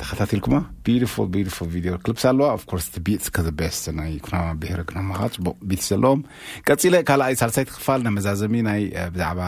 ተኸታትልኩማ 0.00 0.56
ቢዩፉል 0.86 1.26
ቢፉል 1.34 1.68
ቪዲዮ 1.74 1.92
ክልፕስ 2.04 2.24
ኣለዋ 2.30 2.46
ኣፍ 2.56 2.62
ኮርስ 2.70 2.86
እቲ 2.90 2.96
ቢት 3.08 3.24
ከ 3.34 3.44
ዘበስ 3.48 3.78
ናይ 3.98 4.12
ኩናማ 4.28 4.46
ብሄረ 4.62 4.80
ግናማካ 4.88 5.20
ፅቡቅ 5.36 5.54
ቢት 5.72 5.82
ዘለዎም 5.90 6.20
ቀፂለ 6.68 6.94
ካልኣይ 7.10 7.34
ሳለሳይ 7.42 7.64
ትኽፋል 7.70 8.00
ናመዛዘሚ 8.06 8.54
ናይ 8.68 8.82
ብዛዕባ 9.16 9.40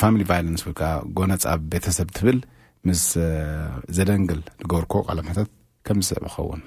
ፋሚሊ 0.00 0.22
ቫይለንስ 0.30 0.64
ከዓ 0.80 0.90
ጎነፃብ 1.20 1.62
ቤተሰብ 1.74 2.08
ትብል 2.18 2.40
ምስ 2.88 3.04
ዘደንግል 3.98 4.42
ዝገበርኮ 4.64 4.94
ቐለምሕተት 5.10 5.50
ከም 5.88 6.00
ዝስዕቢ 6.08 6.24
ክኸውን 6.26 6.60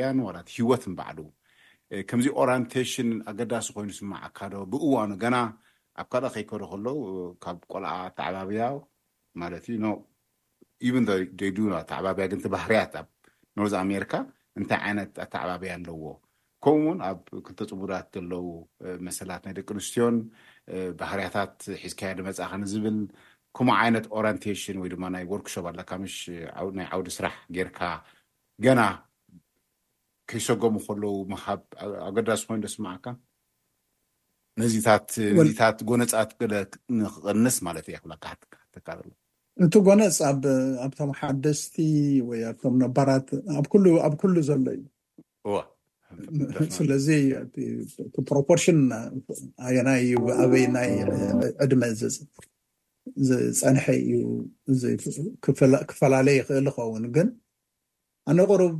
ያዋት 0.00 0.48
ሂወትን 0.56 0.94
ባዕሉ 0.98 1.18
ከምዚ 2.08 2.26
ኦሪንቴሽን 2.42 3.10
ኣገዳሲ 3.30 3.66
ኮይኑ 3.76 3.90
ስማዕ 3.98 4.24
ካዶ 4.36 4.54
ብእዋኑ 4.70 5.10
ገና 5.24 5.36
ኣብ 6.00 6.06
ካል 6.12 6.24
ከይከዶ 6.34 6.62
ከለው 6.70 6.96
ካብ 7.44 7.58
ቆልኣ 7.72 7.92
ኣተዕባብያ 8.06 8.62
ማለት 9.40 9.64
እዩ 9.74 9.84
ኢቨ 10.86 10.94
ኣተዓባብያ 11.82 12.24
ግንቲ 12.32 12.46
ባህርያት 12.54 12.94
ኣብ 13.00 13.08
ኖርዝ 13.56 13.74
ኣሜሪካ 13.84 14.12
እንታይ 14.58 14.80
ዓይነት 14.88 15.12
ኣተዕባብያ 15.24 15.70
ኣለዎ 15.78 16.02
ከምኡ 16.64 16.82
ውን 16.88 16.98
ኣብ 17.10 17.20
ክልተ 17.46 17.60
ፅሙዳት 17.70 18.08
ዘለው 18.18 18.44
መሰላት 19.06 19.42
ናይ 19.46 19.54
ደቂ 19.58 19.68
ኣንስትዮን 19.76 20.16
ባህርያታት 21.00 21.54
ሒዝካያ 21.82 22.10
ድመፃእኸኒ 22.18 22.62
ዝብል 22.72 22.98
ከምኡ 23.56 23.74
ዓይነት 23.82 24.06
ኦሪንቴሽን 24.20 24.78
ወይ 24.82 24.88
ድማ 24.94 25.04
ናይ 25.16 25.24
ዎርክሾፕ 25.34 25.66
ኣለካ 25.72 25.90
ሽ 26.16 26.20
ናይ 26.78 26.86
ዓውዲ 26.94 27.08
ስራሕ 27.18 27.36
ጌርካ 27.56 27.80
ገና 28.64 28.80
ከይሰጎሙ 30.30 30.74
ከለው 30.86 31.14
መሃብ 31.32 31.60
ኣገዳሲ 32.08 32.42
ኮይኑ 32.48 32.60
ዶስማዓካ 32.66 33.06
ነዚታት 34.62 35.78
ጎነፃት 35.88 36.30
ገ 36.40 36.42
ንክቅንስ 36.98 37.56
ማለት 37.66 37.86
እ 37.88 37.92
ክብላካካ 38.00 38.92
እቲ 39.64 39.74
ጎነፅ 39.86 40.16
ኣብቶም 40.86 41.10
ሓደስቲ 41.18 41.76
ወይ 42.28 42.40
ኣብቶም 42.50 42.74
ነባራት 42.84 43.28
ኣብ 43.58 43.66
ኩሉ 44.22 44.34
ዘሎ 44.48 44.66
እዩዋ 44.76 45.58
ስለዚ 46.78 47.06
እቲፕሮፖርሽን 47.42 48.80
ኣየናዩኣበይ 49.68 50.64
ናይ 50.76 50.90
ዕድመፅ 51.64 52.00
ዝፀንሐ 53.28 53.84
እዩ 54.70 54.86
ክፈላለየ 55.90 56.38
ይክእል 56.40 56.62
ዝኸውን 56.68 57.04
ግን 57.16 57.28
ኣነቕሩብ 58.30 58.74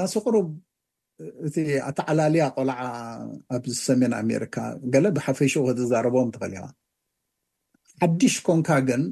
መስቅሩብ 0.00 0.48
እቲ 1.46 1.56
ኣተዓላልያ 1.88 2.44
ቆልዓ 2.58 2.78
ኣብ 3.56 3.64
ሰሜን 3.86 4.12
ኣሜሪካ 4.22 4.56
ገለ 4.94 5.06
ብሓፈሹ 5.16 5.52
ክትዛረቦም 5.66 6.30
ትኽእሊ 6.36 6.54
ኢኻ 6.60 6.64
ሓዱሽ 8.02 8.36
ኮንካ 8.46 8.68
ግን 8.88 9.02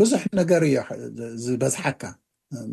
ብዙሕ 0.00 0.22
ነገር 0.40 0.62
እዩ 0.68 0.76
ዝበዝሓካ 1.44 2.02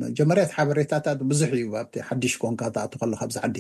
መጀመርያት 0.03 0.51
ሓበሬታታት 0.57 1.19
ብዙሕ 1.31 1.49
እዩ 1.57 1.65
ባብ 1.75 1.87
ሓዱሽ 2.09 2.35
ኮንካ 2.43 2.61
ተኣቱ 2.75 2.93
ከለካ 3.01 3.21
ብዚዓዲ 3.31 3.57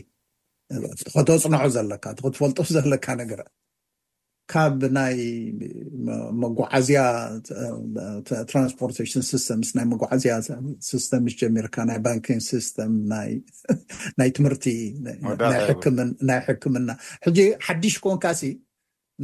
ተከተፅንዑ 1.07 1.65
ዘለካ 1.77 2.05
እ 2.15 2.21
ክትፈልጡፍ 2.23 2.67
ዘለካ 2.77 3.05
ነገር 3.21 3.41
ካብ 4.51 4.77
ናይ 4.97 5.15
መጓዓዝያ 6.43 7.01
ትራንስፖርን 8.49 9.23
ስስ 9.29 9.45
ናይ 9.77 9.85
መጓዓዝያ 9.93 10.33
ስስተምስ 10.89 11.33
ጀሚርካ 11.41 11.75
ናይ 11.89 11.99
ባንኪንግ 12.05 12.41
ስስተ 12.49 12.77
ናይ 14.19 14.29
ትምህርቲ 14.37 14.65
ናይ 16.29 16.39
ሕክምና 16.49 16.89
ሕዚ 17.27 17.39
ሓዱሽ 17.67 17.95
ኮንካ 18.05 18.25
ሲ 18.39 18.43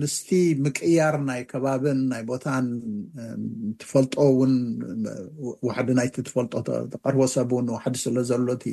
ምስቲ 0.01 0.29
ምቅያር 0.65 1.15
ናይ 1.29 1.41
ከባብን 1.51 1.99
ናይ 2.11 2.21
ቦታን 2.29 2.67
ተፈልጦ 3.81 4.13
እውን 4.33 4.53
ዋሕዲ 5.67 5.89
ናይቲ 5.99 6.15
ተፈልጦ 6.29 6.53
ተቀርቦ 6.93 7.21
ሰብ 7.35 7.51
እውን 7.55 7.67
ዋሕዲ 7.75 7.95
ስለ 8.05 8.17
ዘሎእቲ 8.31 8.65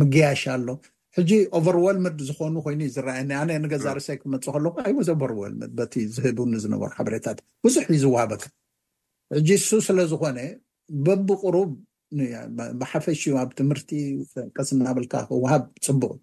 ምግያሽ 0.00 0.42
ኣሎ 0.54 0.68
ሕጂ 1.16 1.30
ኦቨርወልመድ 1.58 2.18
ዝኮኑ 2.28 2.54
ኮይኑዩ 2.66 2.88
ዝረኣየ 2.96 3.30
ኣነ 3.40 3.50
ንገዛርሰይ 3.64 4.16
ክመፅእ 4.20 4.52
ከለኩ 4.54 4.74
ይወዚ 4.92 5.08
ኦቨርወልድ 5.16 5.62
በቲ 5.78 5.94
ዝህቡ 6.16 6.38
ዝነበሩ 6.64 6.88
ሓበሬታት 6.98 7.38
ብዙሕ 7.64 7.84
እዩ 7.94 7.98
ዝወሃበካ 8.04 8.44
ሕጂ 9.36 9.48
እሱ 9.60 9.70
ስለ 9.88 9.98
ዝኮነ 10.12 10.38
በቢቅሩብ 11.06 11.70
ብሓፈሽ 12.80 13.20
ኣብ 13.42 13.50
ትምህርቲ 13.60 13.90
ቀስ 14.56 14.70
ናብልካ 14.86 15.14
ክወሃብ 15.28 15.62
ፅቡቅ 15.86 16.12
እዩ 16.14 16.20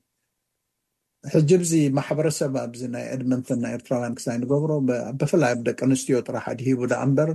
ሕጂ 1.34 1.50
ብዚ 1.62 1.72
ማሕበረሰብ 1.98 2.54
ኣብዚ 2.66 2.82
ናይ 2.96 3.06
ኣድመንተን 3.14 3.60
ናይ 3.64 3.74
ኤርትራውያን 3.78 4.14
ክሳይ 4.18 4.36
ንገብሮ 4.44 4.72
በፈላይ 5.22 5.52
ኣብ 5.56 5.62
ደቂ 5.68 5.80
ኣንስትዮ 5.88 6.18
ጥራሓሂቡ 6.28 6.80
ዳቅ 6.92 7.02
እምበር 7.08 7.32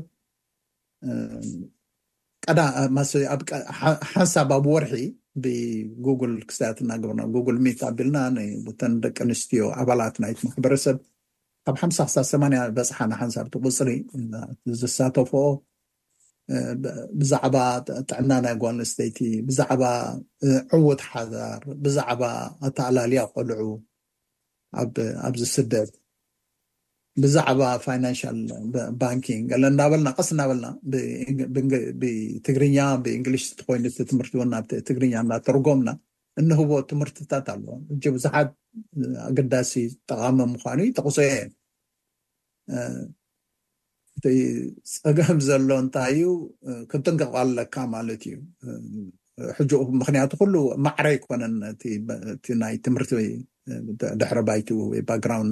ሓንሳብ 4.15 4.51
ኣብ 4.59 4.67
ወርሒ 4.77 4.95
ብጉግል 5.43 6.32
ክስያትና 6.49 6.91
ግብርና 7.03 7.22
ጉግል 7.35 7.57
ሚት 7.64 7.80
ኣቢልና 7.89 8.18
ቦተን 8.66 8.93
ደቂ 9.05 9.16
ኣንስትዮ 9.26 9.62
ኣባላት 9.82 10.16
ናይቲ 10.24 10.39
ማሕበረሰብ 10.49 10.97
ካብ 11.66 11.76
ሓሳ 11.82 11.99
ክሳ80 12.09 12.57
በፅሓና 12.76 13.12
ሓንሳብ 13.20 13.47
ቲ 13.53 13.62
ቁፅሪ 13.68 13.91
ዝሳተፈኦ 14.80 15.45
ብዛዕባ 17.20 17.57
ጥዕና 18.11 18.30
ናይ 18.45 18.55
ጓልስተይቲ 18.62 19.18
ብዛዕባ 19.49 19.85
ዕዉት 20.78 21.03
ሓዛር 21.12 21.61
ብዛዕባ 21.85 22.22
ኣተኣላልያ 22.68 23.20
ቆልዑ 23.35 23.66
ኣብዚ 25.28 25.43
ስደጥ 25.55 25.89
ብዛዕባ 27.23 27.62
ፋይናንሽል 27.85 28.39
ባንኪንግ 29.01 29.49
እናበልና 29.57 30.09
ቀስ 30.19 30.29
እናበልና 30.35 30.69
ብትግርኛ 32.03 32.79
ብእንግሊሽ 33.05 33.45
ኮይኑ 33.69 33.85
ትምህርቲ 34.12 34.35
እውናትግርኛ 34.39 35.12
እናተርጎምና 35.25 35.89
እንህቦ 36.41 36.71
ትምህርትታት 36.91 37.47
ኣለዎ 37.55 37.77
እ 37.95 38.09
ብዙሓት 38.17 38.49
ኣገዳሲ 39.29 39.73
ጠቃሚ 40.11 40.39
ምኳኑ 40.55 40.81
ጠቕሶየየ 40.99 41.45
እቲ 44.19 44.25
ፀገም 45.05 45.39
ዘሎ 45.49 45.69
እንታይ 45.85 46.15
እዩ 46.17 46.29
ክብጥንቀቀለካ 46.91 47.75
ማለት 47.97 48.23
እዩ 48.29 48.37
ሕ 49.57 49.67
ምክንያቱ 50.01 50.31
ኩሉ 50.41 50.55
ማዕረ 50.87 51.07
ይኮነን 51.17 51.55
ቲ 52.45 52.55
ናይ 52.62 52.75
ትምህርቲዩ 52.87 53.27
ድሕሪ 54.21 54.39
ባይቲ 54.49 54.69
ወይ 54.93 55.01
ባግራውንድ 55.09 55.51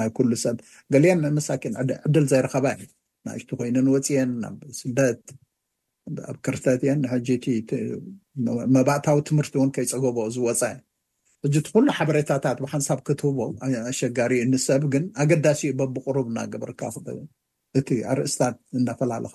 ናይ 0.00 0.08
ኩሉ 0.16 0.30
ሰብ 0.44 0.56
ገሊም 0.94 1.20
መሳኪን 1.38 1.74
ዕድል 2.06 2.24
ዘይረከባ 2.32 2.64
እዩ 2.78 2.86
ናይእሽቲ 3.28 3.50
ኮይኑን 3.60 3.88
ወፂየን 3.94 4.30
ኣብ 4.48 4.56
ስደት 4.80 5.22
ኣብ 6.30 6.36
ክርተት 6.46 6.80
እየን 6.86 7.00
ሕጂ 7.12 7.28
እቲመባእታዊ 7.60 9.18
ትምህርቲ 9.30 9.54
እውን 9.60 9.70
ከይፀገቦ 9.76 10.16
ዝወፃእ 10.36 10.78
ሕጂቲ 11.44 11.66
ኩሉ 11.74 11.86
ሓበሬታታት 11.98 12.58
ብሓንሳብ 12.64 12.98
ክትህቦ 13.08 13.38
ኣሸጋሪ 13.90 14.32
ንሰብ 14.52 14.82
ግን 14.94 15.04
ኣገዳሲኡ 15.24 15.70
በብቅሩብ 15.80 16.26
ና 16.36 16.46
ገብርካ 16.54 16.80
እቲ 17.78 17.88
ኣርእስታት 18.12 18.56
እነፈላለካ 18.78 19.34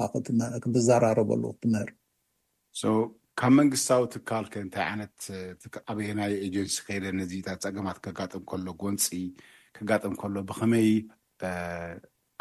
ክብዘራርበሉ 0.63 1.43
ክትምር 1.55 1.89
ካብ 3.39 3.51
መንግስታዊ 3.59 4.01
ትካል 4.13 4.45
ከ 4.51 4.55
እንታይ 4.63 4.83
ዓይነት 4.91 5.17
ዓበየናይ 5.91 6.33
ኤጀንሲ 6.45 6.75
ከደ 6.87 7.05
ነዚ 7.19 7.31
ታ 7.47 7.55
ፀገማት 7.63 7.97
ከጋጥም 8.05 8.43
ከሎ 8.51 8.67
ጎንፂ 8.81 9.05
ከጋጥም 9.77 10.13
ከሎ 10.21 10.35
ብከመይ 10.49 10.87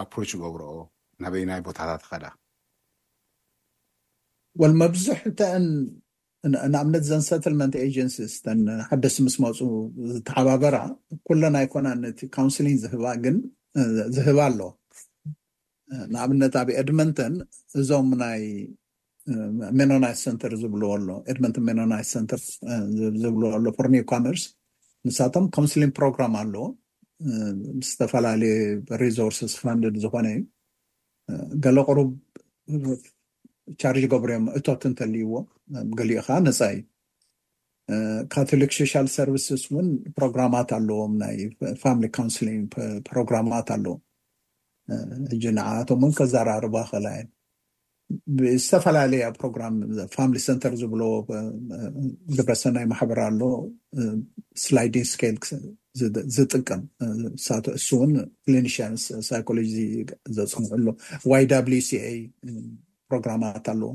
ኣፕሮች 0.05 0.33
ገብርኦ 0.43 0.71
ናበይናይ 1.25 1.61
ቦታታት 1.69 2.05
ከዳ 2.11 2.25
ወል 4.63 4.75
መብዙሕ 4.83 5.19
እተአን 5.31 5.67
ንኣብነት 6.73 7.05
ዘን 7.11 7.23
ሰትልመንት 7.31 7.75
ኤጀንሲስ 7.87 8.33
እተን 8.39 8.61
ሓደስ 8.89 9.17
ምስ 9.25 9.37
መፁ 9.45 9.59
ዝተሓባበራ 10.13 10.77
ኩሎናይ 11.29 11.67
ኮና 11.75 11.87
ነቲ 12.05 12.21
ካውንስሊን 12.39 12.79
ዝህባ 12.85 13.05
ግን 13.25 13.37
ዝህባ 14.17 14.39
ኣሎ 14.49 14.61
ንኣብነት 16.13 16.55
ኣብ 16.63 16.69
ኣድመንተን 16.83 17.35
እዞም 17.81 18.11
ናይ 18.25 18.45
ሜኖናይስ 19.79 20.19
ሰንተር 20.27 20.53
ዝብልዎሎ 20.63 21.07
ኤድመ 21.33 21.45
መኖናይስ 21.69 22.09
ሰንተር 22.15 22.41
ዝብልዎ 23.23 23.49
ኣሎ 23.59 23.67
ፈርኒ 23.79 23.95
ካመርስ 24.11 24.43
ንሳቶም 25.09 25.45
ካውንስሊን 25.57 25.93
ፕሮግራም 25.99 26.35
ኣለዎ 26.43 26.65
ዝተፈላለየ 27.89 28.57
ሪሰርስስ 29.03 29.55
ፋንደድ 29.63 29.97
ዝኮነ 30.05 30.29
እዩ 30.37 30.41
ገለ 31.65 31.79
ቁሩብ 31.89 32.11
ቻርጅ 33.83 34.05
ገብሮዮም 34.15 34.47
እቶት 34.59 34.83
እንተልይዎ 34.91 35.31
ገሊኦ 35.99 36.21
ከዓ 36.27 36.37
ነፃ 36.47 36.61
እዩ 36.75 36.83
ካቶሊክ 38.35 38.71
ሶሻል 38.79 39.07
ሰርቪስስ 39.19 39.63
እውን 39.71 39.87
ፕሮግራማት 40.19 40.69
ኣለዎም 40.79 41.13
ናይ 41.23 41.37
ፋሚሊ 41.83 42.07
ካውንስሊ 42.19 42.49
ፕሮግራማት 43.09 43.71
ኣለዎ 43.77 43.95
እጂ 45.37 45.45
ንዓባቶም 45.59 46.01
እውን 46.05 46.15
ከዘራርባ 46.19 46.77
ክእላ 46.91 47.07
የዩ 47.17 47.29
ብዝተፈላለያ 48.39 49.27
ፕሮግራም 49.39 49.75
ፋሚሊ 50.15 50.39
ሰንተር 50.47 50.73
ዝብሎ 50.81 51.03
ግብረሰናይ 52.39 52.85
ማሕበር 52.93 53.19
ኣሎ 53.29 53.41
ስላይድን 54.65 55.07
ስል 55.11 55.63
ዝጥቅም 56.37 56.83
እሱ 57.79 57.89
እውን 57.99 58.13
ክሊኒሽንስ 58.47 59.03
ሳይኮሎጂ 59.29 59.75
ዘፅምዑሎ 60.37 60.89
ዋይ 61.33 61.45
ዩሲኣ 61.81 62.05
ፕሮግራማት 63.11 63.67
ኣለዎ 63.75 63.93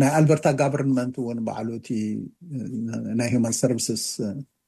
ናይ 0.00 0.10
ኣልበርታ 0.18 0.46
ጋቨርንመንት 0.60 1.14
እውን 1.22 1.38
በዓሉእቲ 1.46 1.88
ናይ 3.20 3.28
ሂማን 3.34 3.54
ሰርስ 3.60 3.86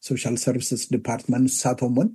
ሶሻል 0.09 0.37
ሰርቪሰስ 0.47 0.83
ዲፓርትመንት 0.95 1.45
ንሳቶም 1.49 1.95
እውን 1.99 2.09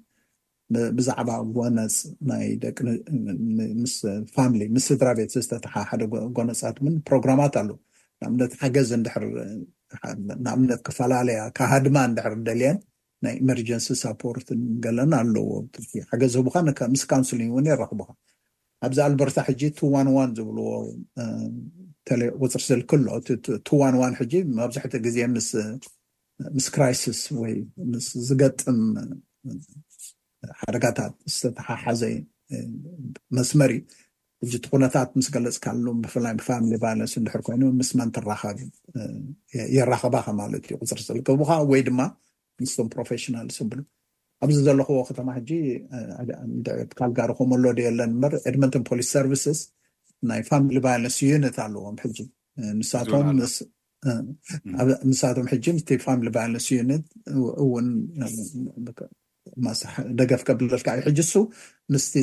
ብዛዕባ 0.98 1.30
ጎነፅ 1.56 1.96
ናይ 2.30 2.46
ደቂምስ 2.64 3.96
ፋሚሊ 4.36 4.62
ምስ 4.76 4.86
ስድራ 4.92 5.08
ቤት 5.18 5.32
ዘዝተተሓ 5.36 5.74
ሓደ 5.90 6.02
ጎነፃት 6.38 6.78
ን 6.88 6.94
ፕሮግራማት 7.08 7.56
ኣለው 7.62 7.78
ንእነት 8.24 8.54
ሓገዝ 8.62 8.90
ንድሕርንኣምነት 9.02 10.82
ከፈላለያ 10.88 11.40
ካሃድማ 11.58 11.98
ንድሕር 12.12 12.36
ደልየን 12.50 12.78
ናይ 13.26 13.34
ኤመርጀንሲ 13.44 13.88
ሳፖርት 14.04 14.48
ገለን 14.86 15.12
ኣለዎ 15.22 15.48
ሓገዝ 16.12 16.32
ዝህቡካ 16.36 16.56
ምስ 16.94 17.04
ካውንስሊ 17.14 17.42
እውን 17.52 17.68
የረኽቡካ 17.72 18.10
ኣብዚ 18.86 18.98
ኣልበርታ 19.08 19.40
ሕጂ 19.48 19.62
ቱዋን 19.80 20.08
ዋን 20.18 20.30
ዝብልዎ 20.38 20.68
ቁፅርስልክሎ 22.44 23.06
ቱዋን 23.70 23.98
ዋን 24.04 24.14
ሕጂ 24.22 24.34
መብዛሕቲኡ 24.60 25.02
ግዜ 25.08 25.18
ምስ 26.56 26.68
ክራይስስ 26.76 27.22
ወይ 27.42 27.54
ምስ 27.94 28.08
ዝገጥም 28.30 28.80
ሓደጋታት 30.62 31.14
ዝተተሓሓዘይ 31.34 32.16
መስመሪ 33.38 33.72
ሕጂ 34.44 34.54
ቲ 34.64 34.68
ኩነታት 34.74 35.10
ምስ 35.18 35.28
ገለፅ 35.34 35.58
ካሉ 35.64 35.86
ብፍላይ 36.04 36.34
ፋሚሊ 36.48 36.76
ቫይለንስ 36.84 37.12
እንድሕር 37.20 37.42
ኮይኑ 37.48 37.62
ምስመን 37.80 38.10
ትራከብ 38.16 38.58
የራከባከ 39.78 40.28
ማለት 40.42 40.64
እዩ 40.68 40.74
ቅፅር 40.82 41.00
ሰከቡካ 41.08 41.52
ወይ 41.72 41.82
ድማ 41.88 42.00
ንስቶም 42.64 42.88
ፕሮፌሽናልስ 42.96 43.58
ብሉ 43.72 43.82
ኣብዚ 44.46 44.58
ዘለኹዎ 44.68 44.98
ከተማ 45.10 45.28
ሕጂ 45.38 45.52
ትካል 46.92 47.12
ጋሪ 47.20 47.32
ኮመሎ 47.40 47.64
ዶየለን 47.80 48.14
በር 48.24 48.34
ኤድመቶን 48.52 48.84
ፖሊስ 48.90 49.10
ሰርቪስስ 49.16 49.60
ናይ 50.32 50.42
ፋሚሊ 50.50 50.78
ቫይለንስ 50.88 51.18
ዩኒት 51.30 51.58
ኣለዎም 51.66 51.96
ንሳቶም 55.10 55.48
ሕጂ 55.54 55.66
ምስተ 55.80 55.90
ፋሚ 56.06 56.24
ቫይለንስ 56.38 56.68
ዩኒት 56.80 57.06
እውን 57.66 57.88
ማሳደገፍ 59.66 60.42
ከብልካዩ 60.48 61.00
ሕጂ 61.08 61.20
ሱ 61.34 61.36
ምስቲ 61.94 62.14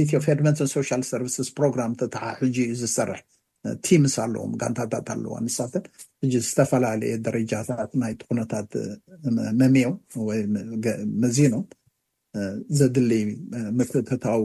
ቲ 0.00 0.10
ፌድመን 0.26 0.54
ሶል 0.72 1.00
ሰርስ 1.10 1.36
ፕሮግራም 1.58 1.92
ተሓ 2.14 2.24
ሕጂ 2.40 2.56
ዝሰርሕ 2.80 3.20
ቲምስ 3.86 4.14
ኣለዎም 4.24 4.52
ጋንታታት 4.60 5.08
ኣለዎ 5.14 5.32
ንሳተ 5.46 5.74
ዝተፈላለየ 6.46 7.12
ደረጃታት 7.26 7.90
ናይ 8.02 8.12
ኩነታት 8.28 8.70
መሚ 9.60 9.76
ወይመዚኖም 10.28 11.64
ዘድሊ 12.78 13.12
ምክትተታዊ 13.78 14.42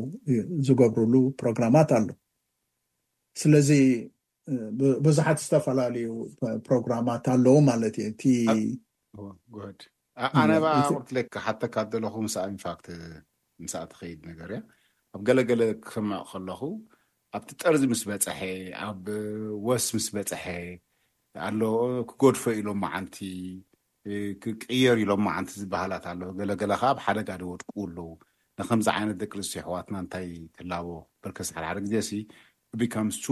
ዝገብርሉ 0.68 1.14
ፕሮግራማት 1.42 1.90
ኣሎ 2.00 2.10
ስለዚ 3.42 3.70
ብዙሓት 5.06 5.38
ዝተፈላለዩ 5.46 6.08
ፕሮግራማት 6.68 7.26
ኣለዉ 7.36 7.56
ማለት 7.72 7.96
እዩእ 8.08 8.64
ኣነባ 10.18 10.66
ትለክ 11.08 11.32
ሓተካ 11.46 11.76
ዘለኹ 11.92 12.16
ሳ 12.34 12.46
ንፋክት 12.56 12.88
ምሳእ 13.64 13.86
ትከይድ 13.92 14.20
ነገር 14.30 14.50
እያ 14.54 14.62
ኣብ 15.16 15.22
ገለገለ 15.28 15.62
ክስምዖ 15.86 16.14
ከለኹ 16.32 16.62
ኣብቲ 17.36 17.50
ጠርዚ 17.62 17.84
ምስ 17.92 18.02
በፅሐ 18.10 18.40
ኣብ 18.86 19.04
ወስ 19.68 19.86
ምስ 19.96 20.08
በፅሐ 20.16 20.46
ኣሎ 21.48 21.62
ክጎድፈ 22.10 22.44
ኢሎም 22.60 22.80
መዓንቲ 22.86 23.18
ክቅየር 24.44 24.98
ኢሎም 25.04 25.22
መዓንቲ 25.28 25.52
ዝበሃላት 25.62 26.06
ኣለ 26.12 26.22
ገለገላ 26.40 26.74
ካዓ 26.82 26.92
ብሓደጋ 27.00 27.30
ዶ 27.42 27.46
ወድቁውኣሉው 27.54 28.12
ንከምዚ 28.60 28.88
ዓይነት 28.96 29.18
ደቂሪዝሲ 29.24 29.54
ኣሕዋትና 29.62 29.96
እንታይ 30.04 30.28
ክህላቦ 30.58 30.88
ብርከስ 31.24 31.50
ሓድዓደ 31.56 31.78
ግዜሲ 31.88 32.12
ቢካ 32.82 32.96
ስ 33.18 33.32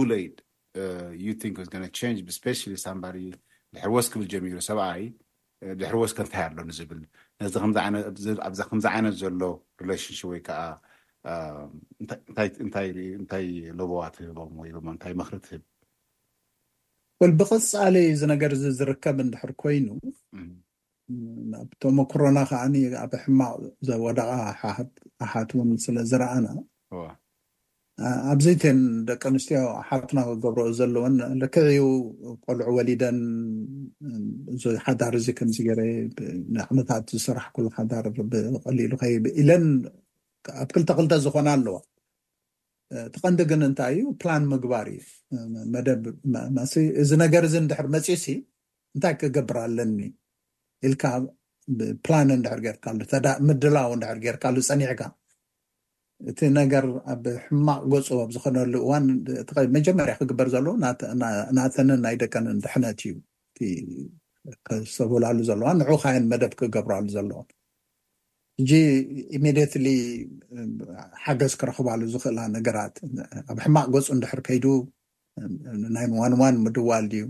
ሳምባ 2.86 3.04
ድሕሪ 3.74 3.90
ወስ 3.96 4.06
ክብል 4.12 4.26
ጀሚሩ 4.32 4.56
ሰብኣዩ 4.70 5.04
ድሕሪ 5.80 5.96
ወስከ 6.02 6.18
እንታይ 6.24 6.44
ኣሎ 6.48 6.56
ዝብል 6.78 7.00
ነዚ 7.42 7.54
ኣከምዚ 8.66 8.84
ዓይነት 8.94 9.14
ዘሎ 9.20 9.40
ሪላሽንሽ 9.82 10.20
ወይ 10.30 10.40
ከዓ 10.46 10.58
እንታይ 12.64 13.28
ለቦዋ 13.78 14.00
ትህቦም 14.16 14.52
ወ 14.60 14.62
እንታይ 14.96 15.14
መክሪ 15.20 15.34
ትህብ 15.46 15.62
ብቐፃሊ 17.40 17.94
እዚ 18.14 18.22
ነገር 18.32 18.50
ዝርከብ 18.78 19.16
እንድሕር 19.24 19.52
ኮይኑኣብቶም 19.62 21.96
ኮሮና 22.12 22.38
ከዓኒ 22.50 22.74
ኣብ 23.04 23.12
ሕማቅ 23.22 23.54
ወደቃ 24.06 24.30
ኣሓት 25.22 25.50
እውን 25.56 25.70
ስለዝረአና 25.84 26.46
ኣብዘይትን 28.32 28.78
ደቂ 29.08 29.22
ኣንስትዮ 29.32 29.58
ኣሓትና 29.80 30.18
ክገብሮኦ 30.28 30.70
ዘለዎን 30.78 31.14
ልክዕኡ 31.42 31.82
ቆልዑ 32.44 32.66
ወሊደን 32.78 33.18
እዚ 34.54 34.62
ሓዳር 34.86 35.14
እዚ 35.20 35.26
ከምዚ 35.38 35.58
ገረንዓመታት 35.68 37.04
ዝስራሕ 37.16 37.46
ኩሉ 37.56 37.66
ሓዳር 37.78 38.06
ብቀሊሉ 38.32 38.92
ከይ 39.02 39.14
ኢለን 39.42 39.66
ኣብ 40.64 40.68
ክልተ 40.76 40.90
ክልተ 40.98 41.12
ዝኾነ 41.26 41.48
ኣለዋ 41.56 41.76
ተቐንዲ 43.14 43.40
ግን 43.50 43.62
እንታይ 43.70 43.94
እዩ 43.98 44.04
ፕላን 44.22 44.42
ምግባር 44.52 44.88
እዩ 44.96 45.00
መደብ 45.76 46.02
ሲ 46.72 46.86
እዚ 47.02 47.10
ነገር 47.24 47.42
እዚ 47.50 47.54
ንድሕር 47.66 47.86
መፂሲ 47.94 48.26
እንታይ 48.96 49.14
ክገብርለኒ 49.22 49.98
ኢልካ 50.88 51.04
ፕላን 52.06 52.28
ንድሕር 52.40 52.60
ጌርካሉ 52.68 52.98
ምድላዊ 53.50 53.90
ንድሕር 54.00 54.18
ጌርካሉ 54.26 54.56
ፀኒዕካ 54.70 55.00
እቲ 56.30 56.40
ነገር 56.60 56.84
ኣብ 57.12 57.24
ሕማቅ 57.44 57.80
ጎፁ 57.92 58.06
ኣብ 58.24 58.28
ዝኮነሉ 58.34 58.72
እዋን 58.84 59.04
መጀመርያ 59.76 60.12
ክግበር 60.20 60.48
ዘሎ 60.54 60.66
ናተንን 61.58 62.00
ናይ 62.04 62.14
ደቀንን 62.22 62.56
ድሕነት 62.64 62.98
እዩ 63.08 63.12
እ 63.62 63.64
ክሰብላሉ 64.66 65.38
ዘለዋ 65.48 65.68
ንዑ 65.80 65.90
ካየን 66.02 66.24
መደብ 66.32 66.52
ክገብራሉ 66.60 67.06
ዘሎዎ 67.16 67.40
እጂ 68.62 68.70
ኢሜድየትሊ 69.36 69.86
ሓገዝ 71.24 71.52
ክረኽባሉ 71.60 72.00
ዝኽእላ 72.14 72.38
ነገራት 72.56 72.94
ኣብ 73.50 73.58
ሕማቅ 73.64 73.86
ገፁ 73.94 74.06
እንድሕር 74.16 74.40
ከይዱ 74.48 74.66
ናይ 75.96 76.06
ዋን 76.20 76.34
ዋን 76.40 76.54
ምድዋልዩ 76.66 77.22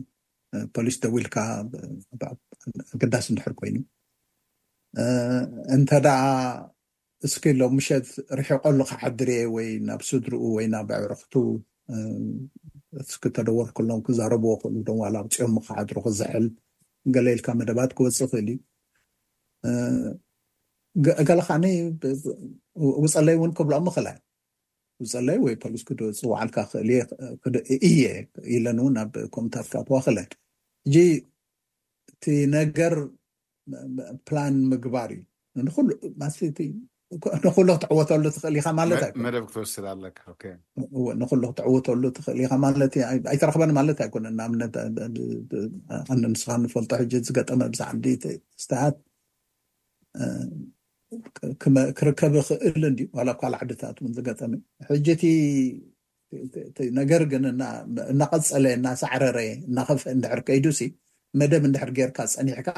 ፖሊስ 0.76 0.96
ደዊ 1.04 1.14
ኢልካኣገዳስ 1.22 3.24
እንድሕር 3.32 3.54
ኮይኑ 3.60 3.76
እንተደኣ 5.76 6.20
እስኪ 7.26 7.44
ሎም 7.60 7.72
ሙሸት 7.76 8.06
ርሕቀሉ 8.38 8.78
ካሓድርየ 8.88 9.42
ወይ 9.54 9.68
ናብ 9.88 10.00
ሱድሪኡ 10.08 10.42
ወይ 10.56 10.66
ናብ 10.72 10.88
ዕዕርክቱ 10.96 11.34
እስኪ 13.02 13.22
ተደወር 13.36 13.68
ከሎም 13.76 14.00
ክዛረብዎ 14.06 14.50
ክእሉ 14.62 14.76
ዶ 14.88 14.90
ዋ 15.00 15.06
ውፅዮሙ 15.26 15.54
ክሓድሮ 15.66 15.96
ክዝሕል 16.06 16.44
ገሌኢልካ 17.14 17.48
መደባት 17.60 17.90
ክወፅእ 17.98 18.28
ክእል 18.32 18.48
እዩ 18.50 18.60
ገልካኒ 21.28 21.64
ውፀለይ 23.04 23.36
እውን 23.38 23.52
ክብሎምክእላ 23.58 24.08
ውፀለይ 25.04 25.38
ወይ 25.44 25.54
ፖሊስክደወፅ 25.64 26.20
ዋዓልካ 26.32 26.56
ክእልእእየ 26.72 28.02
ኢለን 28.54 28.78
እውን 28.82 28.96
ኣብ 29.02 29.14
ኮምታትካ 29.34 29.74
ተዋ 29.88 29.96
ክእለ 30.06 30.18
እጂ 30.88 30.96
እቲ 32.12 32.24
ነገር 32.56 32.94
ፕላን 34.28 34.54
ምግባር 34.72 35.10
እዩ 35.16 35.20
ንኩሉእ 35.66 35.98
ማስቲ 36.20 36.44
ንኩሉ 37.44 37.66
ክትዕወተሉ 37.80 38.24
ትኽእል 38.34 38.54
ኢኻማለት 38.58 38.98
ደብ 39.34 39.44
ክትወስል 39.48 39.84
ኣለንኩሉ 39.92 41.42
ክትዕወተሉ 41.50 42.02
ትኽእል 42.16 42.38
ኢኻ 42.44 42.52
ማለት 42.64 42.94
ኣይተረኽበን 43.32 43.72
ማለት 43.78 43.98
ኣይኮነ 44.04 44.26
ናኣብነት 44.40 44.74
ኣነንስኻ 46.12 46.48
ንፈልጦ 46.62 46.90
ሕጂ 47.00 47.12
ዝገጠመ 47.26 47.60
ብዛዕስታት 47.72 48.96
ክርከብ 51.98 52.32
ይክእል 52.40 52.84
ዋ 53.16 53.36
ካል 53.40 53.54
ዓድታት 53.60 53.96
ውን 54.02 54.12
ዝገጠመ 54.16 54.52
እዩ 54.62 54.86
ሕጂእቲ 54.90 55.22
ነገር 57.00 57.22
ግን 57.32 57.44
እናቀፀለ 58.12 58.64
እናሳዕረረየ 58.78 59.50
እናከብፍ 59.68 60.04
እንድሕር 60.14 60.40
ከይዱ 60.48 60.66
ሲ 60.78 60.82
መደብ 61.40 61.62
እንድሕር 61.68 61.90
ጌርካ 61.98 62.18
ፀኒሕካ 62.36 62.68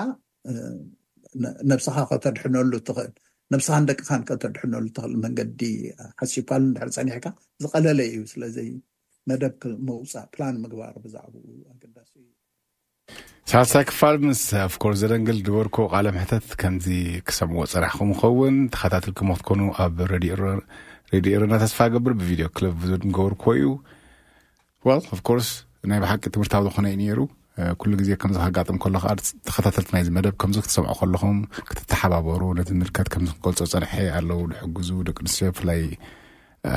ነብስኻ 1.71 1.97
ከተድሕነሉ 2.11 2.73
እትኽእል 2.81 3.15
ነብስኻን 3.53 3.85
ደቂካ 3.91 4.09
ንቀተድሕነሉ 4.23 4.85
እተኽል 4.91 5.13
መንገዲ 5.25 5.61
ሓሽብካሉ 6.21 6.63
ድሕር 6.77 6.89
ፀኒሕካ 6.97 7.27
ዝቀለለ 7.65 8.01
እዩ 8.11 8.19
ስለዚ 8.33 8.57
መደብ 9.31 9.61
መውፃእ 9.89 10.27
ፕላን 10.35 10.57
ምግባር 10.65 10.95
ብዛዕባ 11.05 11.35
ኣገዳሲ 11.75 12.11
እዩ 12.25 12.29
ሳልሳይ 13.51 13.85
ክፋል 13.91 14.17
ምስ 14.27 14.43
ኣፍኮርስ 14.67 14.99
ዘደንግል 15.03 15.39
ንገበርኮ 15.43 15.77
ቃለ 15.95 16.07
ምሕተት 16.17 16.47
ከምዚ 16.61 16.87
ክሰምዎ 17.27 17.61
ፅራሕኩም 17.73 18.09
ንኸውን 18.13 18.57
ተከታትልክ 18.75 19.19
ምክትኮኑ 19.31 19.61
ኣብ 19.85 19.99
ሬድ 21.13 21.27
ሮና 21.43 21.53
ተስፋ 21.65 21.79
ገብር 21.95 22.15
ብቪድዮ 22.21 22.47
ክለዙ 22.59 22.91
ንገበርኮ 23.11 23.45
እዩ 23.59 23.67
ዋ 24.89 24.97
ኣፍኮርስ 25.17 25.51
ናይ 25.91 26.01
ብሓቂ 26.05 26.23
ትምህርታዊ 26.35 26.63
ዝኮነ 26.69 26.87
እዩ 26.93 26.99
ነሩ 27.11 27.21
ኩሉ 27.81 27.93
ግዜ 28.01 28.11
ከምዚ 28.23 28.37
ከጋጥም 28.47 28.79
ከሎከዓ 28.85 29.11
ተከታተልቲ 29.49 29.91
ናይመደብ 29.97 30.35
ከምዚ 30.43 30.57
ክትሰምዖ 30.65 30.91
ከለኹም 31.01 31.37
ክትተሓባበሩ 31.69 32.43
ነቲ 32.59 32.67
ዝምልከት 32.73 33.09
ከምዚ 33.13 33.31
ክገልፆ 33.39 33.61
ፀርሐ 33.73 33.93
ኣለው 34.19 34.41
ንሕግዙ 34.53 34.89
ደቂ 35.09 35.19
ኣንስትዮ 35.25 35.49
ብፍላይ 35.55 35.81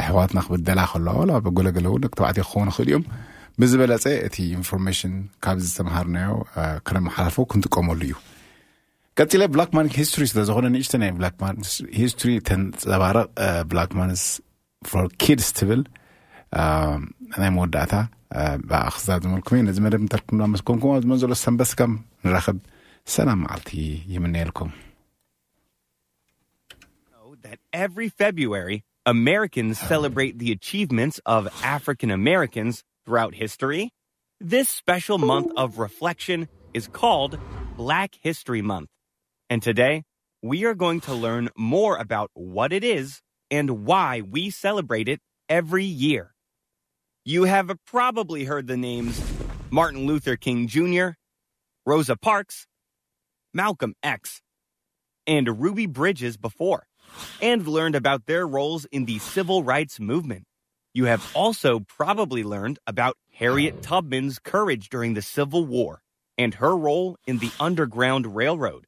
ሕዋትና 0.08 0.38
ክብደላ 0.48 0.80
ከለዋ 0.92 1.16
ላ 1.30 1.32
ገለገለእውን 1.58 2.04
ደተባዕትዮ 2.06 2.44
ክኸውን 2.48 2.70
ክእል 2.76 2.90
እዮም 2.92 3.04
ብዝበለፀ 3.62 4.06
እቲ 4.28 4.38
ኢንፎርሜሽን 4.60 5.16
ካብዝተምሃርናዮ 5.46 6.30
ከነመሓላልፎ 6.88 7.38
ክንጥቀመሉ 7.54 8.00
እዩ 8.08 8.14
ቀፂለ 9.20 9.42
ብላክማን 9.56 9.88
ሂስቶሪ 10.00 10.26
ስለዝኮነ 10.32 10.66
ንእሽተ 10.76 10.94
ናይ 11.04 11.12
ላማ 11.24 11.42
ሂስቶሪ 12.02 12.30
ተንፀባረቕ 12.50 13.28
ብላክማን 13.72 14.14
ር 14.94 15.04
ኪድስ 15.24 15.50
ትብል 15.58 15.82
ናይ 17.42 17.52
መወዳእታ 17.58 17.94
س 18.32 19.42
كم 20.62 22.04
tht 23.12 23.80
every 27.74 28.10
fbرary 28.10 28.82
amricns 29.08 29.80
clbrat 29.82 30.38
the 30.38 30.56
achivmens 30.56 31.20
of 31.26 31.46
afrcn 31.46 32.14
americns 32.14 32.84
throughout 33.04 33.34
hstoy 33.34 33.90
ths 34.48 34.82
spcl 34.82 35.20
month 35.20 35.52
of 35.58 35.76
rfcon 35.78 36.48
is 36.76 36.88
clled 36.88 37.40
back 37.88 38.12
hsto 38.26 38.62
monh 38.70 38.86
and 39.50 39.64
today 39.64 40.04
we 40.44 40.64
are 40.66 40.76
going 40.76 41.02
to 41.02 41.16
learn 41.16 41.50
more 41.58 41.98
about 41.98 42.30
wht 42.38 42.72
it 42.72 42.84
is 42.84 43.08
and 43.50 43.70
why 43.90 44.22
we 44.34 44.52
clbrat 44.52 45.08
it 45.08 45.20
very 45.50 45.90
y 46.12 46.20
you 47.26 47.44
have 47.44 47.72
probably 47.86 48.46
heard 48.46 48.66
the 48.68 48.78
names 48.78 49.22
martin 49.70 50.06
luther 50.06 50.38
king 50.38 50.70
jnr 50.70 51.16
rosa 51.86 52.16
parks 52.16 52.66
malcolm 53.54 53.94
x 54.02 54.42
and 55.28 55.60
ruby 55.62 55.86
bridges 55.86 56.38
before 56.38 56.88
and 57.42 57.68
learned 57.68 57.94
about 57.96 58.26
their 58.26 58.48
roles 58.48 58.86
in 58.86 59.04
the 59.04 59.20
civil 59.20 59.62
rights 59.66 60.00
movement 60.00 60.46
you 60.94 61.06
have 61.06 61.30
also 61.36 61.82
probably 61.82 62.42
learned 62.42 62.80
about 62.88 63.18
harriet 63.34 63.82
tubman's 63.82 64.40
courage 64.40 64.88
during 64.88 65.14
the 65.14 65.22
civil 65.22 65.66
war 65.66 66.02
and 66.38 66.54
her 66.56 66.76
role 66.78 67.18
in 67.28 67.40
the 67.40 67.52
underground 67.60 68.34
railroad 68.34 68.86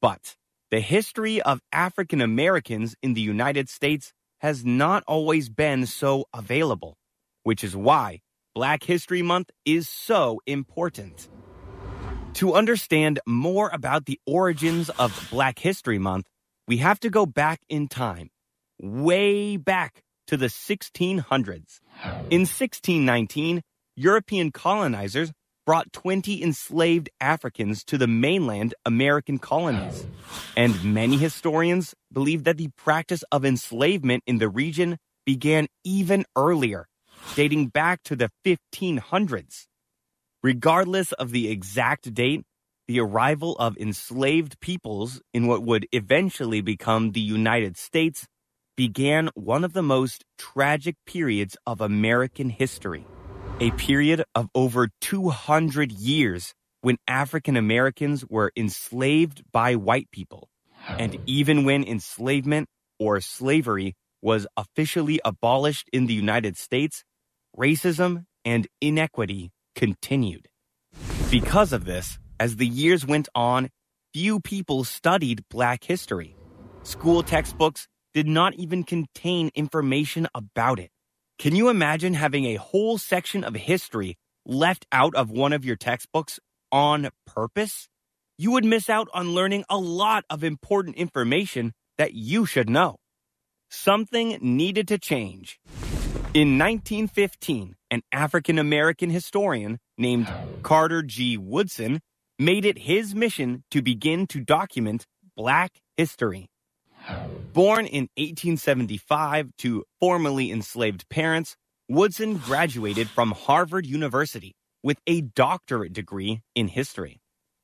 but 0.00 0.36
the 0.70 0.80
history 0.80 1.38
of 1.42 1.60
african 1.70 2.22
americans 2.22 2.96
in 3.02 3.12
the 3.12 3.20
united 3.20 3.68
states 3.68 4.14
has 4.38 4.64
not 4.64 5.04
always 5.06 5.50
been 5.50 5.84
so 5.84 6.24
available 6.32 6.96
which 7.44 7.62
is 7.62 7.76
why 7.76 8.18
black 8.54 8.82
history 8.82 9.22
month 9.22 9.50
is 9.64 9.88
so 9.88 10.40
important 10.46 11.28
to 12.34 12.54
understand 12.54 13.20
more 13.26 13.70
about 13.72 14.06
the 14.06 14.18
origins 14.26 14.90
of 14.90 15.28
black 15.30 15.58
history 15.60 15.98
month 15.98 16.26
we 16.66 16.78
have 16.78 16.98
to 16.98 17.10
go 17.10 17.24
back 17.24 17.60
in 17.68 17.86
time 17.86 18.28
way 18.80 19.56
back 19.56 20.02
to 20.26 20.36
the 20.36 20.48
sixteen 20.48 21.18
hundreds 21.18 21.80
in 22.30 22.44
sixteen 22.46 23.04
nineteen 23.04 23.60
european 23.94 24.50
colonizers 24.50 25.30
brought 25.66 25.92
twenty 25.92 26.42
enslaved 26.42 27.08
africans 27.20 27.84
to 27.84 27.98
the 27.98 28.06
mainland 28.06 28.74
american 28.86 29.38
colonies 29.38 30.06
and 30.56 30.82
many 30.82 31.16
historians 31.18 31.94
believe 32.12 32.44
that 32.44 32.56
the 32.58 32.68
practice 32.76 33.22
of 33.30 33.44
enslavement 33.44 34.22
in 34.26 34.38
the 34.38 34.48
region 34.48 34.96
began 35.26 35.66
even 35.84 36.24
earlier 36.36 36.86
dating 37.34 37.66
back 37.68 38.02
to 38.04 38.14
the 38.16 38.30
fifteen 38.44 38.98
hundreds 38.98 39.66
regardless 40.42 41.12
of 41.12 41.30
the 41.30 41.48
exact 41.50 42.12
date 42.14 42.44
the 42.86 43.00
arrival 43.00 43.56
of 43.56 43.76
enslaved 43.78 44.60
peoples 44.60 45.22
in 45.32 45.46
what 45.46 45.62
would 45.62 45.86
eventually 45.92 46.60
become 46.60 47.10
the 47.10 47.20
united 47.20 47.76
states 47.76 48.26
began 48.76 49.28
one 49.34 49.64
of 49.64 49.72
the 49.72 49.82
most 49.82 50.22
tragic 50.38 50.94
periods 51.06 51.56
of 51.66 51.80
american 51.80 52.50
history 52.50 53.04
a 53.58 53.70
period 53.72 54.22
of 54.34 54.48
over 54.54 54.88
two 55.00 55.30
hundred 55.30 55.90
years 55.90 56.52
when 56.82 56.96
african 57.08 57.56
americans 57.56 58.24
were 58.28 58.52
enslaved 58.56 59.42
by 59.50 59.74
white 59.74 60.08
people 60.12 60.48
and 60.86 61.18
even 61.26 61.64
when 61.64 61.82
enslavement 61.82 62.68
or 63.00 63.20
slavery 63.20 63.96
was 64.22 64.46
officially 64.56 65.18
abolished 65.24 65.90
in 65.92 66.06
the 66.06 66.14
united 66.14 66.56
states 66.56 67.02
racism 67.56 68.26
and 68.44 68.66
inequity 68.80 69.50
continued 69.74 70.48
because 71.30 71.72
of 71.72 71.84
this 71.84 72.18
as 72.38 72.56
the 72.56 72.66
years 72.66 73.06
went 73.06 73.28
on 73.34 73.70
few 74.12 74.38
people 74.40 74.82
studied 74.84 75.42
black 75.50 75.84
history 75.84 76.36
school 76.82 77.22
text-books 77.22 77.86
did 78.12 78.26
not 78.26 78.54
even 78.54 78.82
contain 78.84 79.50
information 79.54 80.26
about 80.34 80.78
it 80.80 80.90
can 81.38 81.54
you 81.54 81.68
imagine 81.68 82.14
having 82.14 82.44
a 82.44 82.54
whole 82.56 82.98
section 82.98 83.42
of 83.44 83.54
history 83.54 84.16
left 84.46 84.86
out 84.92 85.14
of 85.14 85.30
one 85.30 85.52
of 85.52 85.64
your 85.64 85.76
text-books 85.76 86.38
on 86.72 87.08
purpose 87.26 87.88
you 88.36 88.50
would 88.50 88.64
miss 88.64 88.90
out 88.90 89.08
on 89.14 89.30
learning 89.32 89.64
a 89.70 89.78
lot 89.78 90.24
of 90.28 90.42
important 90.44 90.96
information 90.96 91.72
that 91.98 92.14
you 92.14 92.44
should 92.46 92.68
know 92.68 92.96
something 93.70 94.38
needed 94.40 94.86
to 94.88 94.98
change 94.98 95.58
in 96.32 96.58
nineteen 96.58 97.06
fifteen 97.08 97.74
an 97.90 98.02
african 98.12 98.58
american 98.58 99.10
historian 99.10 99.78
named 99.98 100.30
carter 100.62 101.02
g 101.02 101.36
woodson 101.36 102.00
made 102.38 102.64
it 102.64 102.78
his 102.78 103.14
mission 103.14 103.62
to 103.70 103.82
begin 103.82 104.26
to 104.26 104.40
document 104.40 105.06
black 105.36 105.72
history 105.96 106.48
born 107.52 107.86
in 107.86 108.08
eighteen 108.16 108.56
seventy 108.56 108.96
five 108.96 109.50
to 109.58 109.84
formerly 110.00 110.50
enslaved 110.50 111.08
parents 111.08 111.56
woodson 111.88 112.36
graduated 112.38 113.08
from 113.08 113.32
harvard 113.32 113.84
university 113.86 114.54
with 114.82 114.98
a 115.06 115.20
doctorate 115.20 115.92
degree 115.92 116.40
in 116.54 116.68
history 116.68 117.18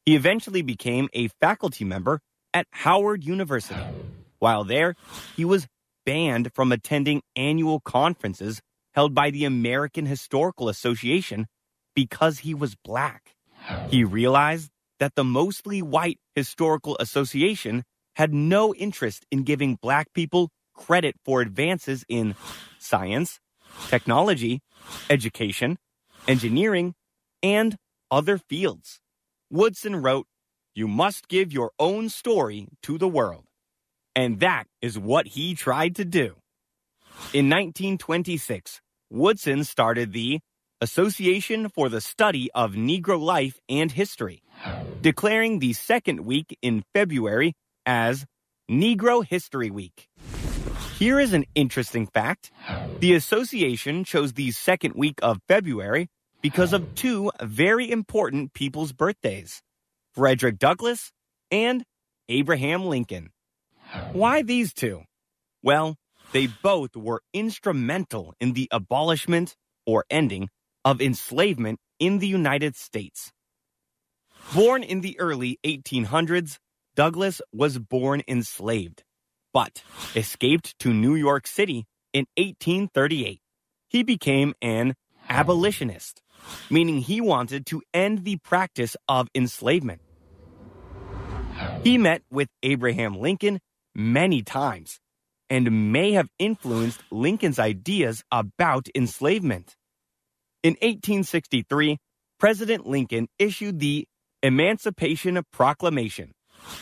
he 0.04 0.14
eventually 0.16 0.62
became 0.62 1.08
a 1.12 1.28
faculty 1.40 1.84
member 1.84 2.20
at 2.54 2.66
howard 2.72 3.24
university 3.24 3.78
while 4.38 4.64
there 4.64 4.94
he 5.36 5.44
was 5.44 5.66
bannd 6.04 6.50
from 6.54 6.72
attending 6.72 7.22
annual 7.36 7.80
conferences 7.80 8.60
held 8.94 9.14
by 9.14 9.30
the 9.30 9.44
american 9.44 10.06
historical 10.06 10.68
association 10.68 11.46
because 11.94 12.40
he 12.40 12.54
was 12.54 12.74
black 12.76 13.34
he 13.88 14.02
realized 14.04 14.70
that 14.98 15.14
the 15.14 15.24
mostly 15.24 15.82
white 15.82 16.18
historical 16.34 16.96
association 17.00 17.82
had 18.16 18.32
no 18.34 18.74
interest 18.74 19.24
in 19.30 19.42
giving 19.42 19.76
black 19.76 20.12
people 20.14 20.50
credit 20.74 21.14
for 21.24 21.40
advances 21.40 22.04
in 22.08 22.34
science 22.78 23.38
technology 23.88 24.60
education 25.10 25.76
engineering 26.26 26.94
and 27.42 27.76
other 28.10 28.38
fields 28.38 29.00
woodson 29.50 29.96
wrote 29.96 30.26
you 30.74 30.86
must 30.88 31.28
give 31.28 31.52
your 31.52 31.72
own 31.78 32.08
story 32.08 32.68
to 32.82 32.96
the 32.96 33.08
world 33.08 33.44
and 34.14 34.40
that 34.40 34.64
is 34.82 34.98
what 34.98 35.26
he 35.26 35.54
tried 35.54 35.96
to 35.96 36.04
do 36.04 36.36
in 37.32 37.48
nineteen 37.48 37.98
twenty 37.98 38.36
six 38.36 38.80
woodson 39.10 39.64
started 39.64 40.12
the 40.12 40.38
association 40.80 41.68
for 41.68 41.88
the 41.88 42.00
study 42.00 42.50
of 42.54 42.72
negro 42.72 43.20
life 43.20 43.58
and 43.68 43.92
history 43.92 44.42
declaring 45.00 45.58
the 45.58 45.72
second 45.72 46.20
week 46.20 46.56
in 46.62 46.82
february 46.94 47.52
as 47.86 48.24
negro 48.70 49.24
history 49.26 49.70
week 49.70 50.08
here 50.98 51.18
is 51.20 51.32
an 51.32 51.44
interesting 51.54 52.06
fact 52.06 52.50
the 53.00 53.14
association 53.14 54.04
chose 54.04 54.32
the 54.34 54.50
second 54.50 54.94
week 54.94 55.18
of 55.22 55.38
february 55.48 56.08
because 56.42 56.72
of 56.72 56.94
two 56.94 57.30
very 57.42 57.90
important 57.90 58.52
people's 58.54 58.92
birthdays 58.92 59.60
frederick 60.14 60.56
douglas 60.58 61.12
and 61.50 61.84
abraham 62.28 62.84
lincoln 62.86 63.28
why 64.12 64.42
these 64.42 64.72
two 64.72 65.02
well 65.62 65.96
they 66.32 66.46
both 66.62 66.96
were 66.96 67.22
instrumental 67.32 68.34
in 68.40 68.52
the 68.52 68.68
abolishment 68.70 69.56
or 69.84 70.04
ending 70.10 70.48
of 70.84 71.00
enslavement 71.00 71.78
in 71.98 72.18
the 72.18 72.26
united 72.28 72.76
states 72.76 73.32
born 74.54 74.82
in 74.82 75.00
the 75.00 75.18
early 75.18 75.58
eighteen 75.64 76.04
hundreds 76.04 76.58
douglas 76.94 77.40
was 77.52 77.78
born 77.78 78.22
enslaved 78.28 79.02
but 79.52 79.82
escaped 80.14 80.78
to 80.78 80.92
new 80.92 81.14
york 81.14 81.46
city 81.46 81.86
in 82.12 82.24
eighteen 82.36 82.88
thirty 82.88 83.26
eight 83.26 83.40
he 83.88 84.02
became 84.02 84.54
an 84.62 84.94
abolitionist 85.28 86.22
meaning 86.70 86.98
he 87.00 87.20
wanted 87.20 87.66
to 87.66 87.82
end 87.92 88.24
the 88.24 88.36
practice 88.38 88.96
of 89.08 89.28
enslavement 89.34 90.00
he 91.84 91.98
met 91.98 92.22
with 92.30 92.48
abraham 92.62 93.18
lincoln 93.18 93.60
many 93.94 94.42
times 94.42 95.00
and 95.48 95.90
may 95.92 96.12
have 96.12 96.28
influenced 96.38 97.02
lincoln's 97.10 97.58
ideas 97.58 98.22
about 98.30 98.86
enslavement 98.94 99.74
in 100.62 100.76
eighteen 100.80 101.24
sixty 101.24 101.62
three 101.68 101.98
president 102.38 102.86
lincoln 102.86 103.26
issued 103.38 103.80
the 103.80 104.06
emancipation 104.42 105.40
proclamation 105.52 106.30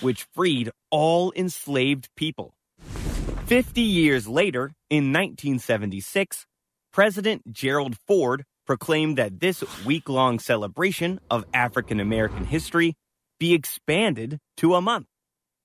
which 0.00 0.26
freed 0.34 0.70
all 0.90 1.32
enslaved 1.34 2.08
people 2.14 2.52
fifty 3.46 3.80
years 3.82 4.28
later 4.28 4.72
in 4.90 5.10
nineteen 5.10 5.58
seventy 5.58 6.00
six 6.00 6.46
president 6.92 7.50
gerald 7.50 7.96
ford 8.06 8.44
proclaimed 8.66 9.16
that 9.16 9.40
this 9.40 9.64
week-long 9.86 10.38
celebration 10.38 11.18
of 11.30 11.44
african 11.54 12.00
american 12.00 12.44
history 12.44 12.94
be 13.40 13.54
expanded 13.54 14.38
to 14.58 14.74
a 14.74 14.80
month 14.82 15.06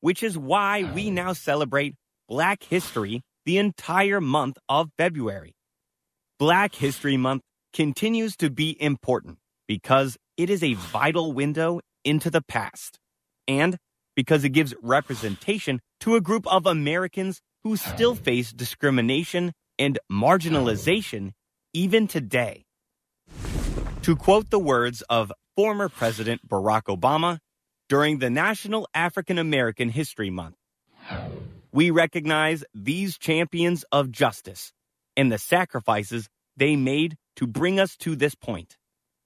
which 0.03 0.21
is 0.21 0.37
why 0.37 0.83
we 0.93 1.07
ah. 1.11 1.13
now 1.13 1.31
celebrate 1.31 1.95
black 2.27 2.61
history 2.63 3.21
the 3.45 3.57
entire 3.57 4.19
month 4.19 4.57
of 4.67 4.89
february 4.97 5.53
black 6.37 6.75
history 6.75 7.15
month 7.15 7.41
continues 7.73 8.35
to 8.35 8.49
be 8.49 8.69
important 8.81 9.37
because 9.65 10.17
it 10.35 10.49
is 10.49 10.61
a 10.61 10.73
vital 10.73 11.31
window 11.31 11.79
into 12.03 12.29
the 12.29 12.41
past 12.49 12.97
and 13.47 13.77
because 14.13 14.43
it 14.43 14.49
gives 14.57 14.73
representation 14.81 15.79
to 16.01 16.17
a 16.17 16.21
group 16.27 16.45
of 16.47 16.65
americans 16.65 17.39
who 17.63 17.77
still 17.77 18.11
ah. 18.11 18.23
face 18.27 18.51
discrimination 18.51 19.53
and 19.79 19.97
marginalization 20.11 21.31
even 21.73 22.07
today 22.09 22.63
to 24.01 24.17
quote 24.17 24.49
the 24.49 24.59
words 24.59 25.01
of 25.09 25.31
former 25.55 25.87
president 25.87 26.45
barack 26.45 26.83
obama 26.97 27.37
during 27.93 28.17
the 28.17 28.29
national 28.45 28.87
african 28.95 29.37
american 29.37 29.87
history 29.89 30.31
month 30.31 30.55
we 31.71 31.91
recognize 31.91 32.59
these 32.73 33.19
champions 33.19 33.85
of 33.91 34.09
justice 34.11 34.73
and 35.15 35.31
the 35.31 35.37
sacrifices 35.37 36.27
they 36.57 36.75
made 36.75 37.15
to 37.35 37.45
bring 37.45 37.79
us 37.79 37.95
to 37.95 38.15
this 38.15 38.33
point 38.33 38.77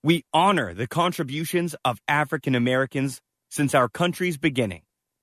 we 0.03 0.21
honor 0.33 0.73
the 0.73 0.85
contributions 1.01 1.77
of 1.85 1.97
african 2.09 2.55
americans 2.55 3.21
since 3.49 3.73
our 3.73 3.87
country's 4.01 4.37
beginning 4.37 4.81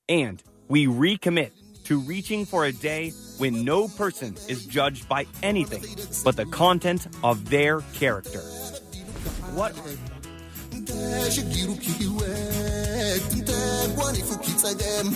and 0.09 0.43
we 0.69 0.87
recommit 0.87 1.51
to 1.85 2.01
reaching 2.13 2.47
for 2.47 2.65
a 2.65 2.73
day 2.73 3.11
when 3.37 3.63
no 3.63 3.89
person 3.89 4.35
is 4.49 4.65
judged 4.65 5.07
by 5.07 5.27
anything 5.43 5.85
but 6.25 6.35
the 6.37 6.47
content 6.47 7.07
of 7.23 7.51
their 7.51 7.83
character 8.01 8.41
شكرك 11.29 11.87
وادتاك 12.19 13.99
ونفك 14.05 14.41
تدام 14.63 15.13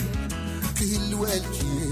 فيلوالكي 0.75 1.91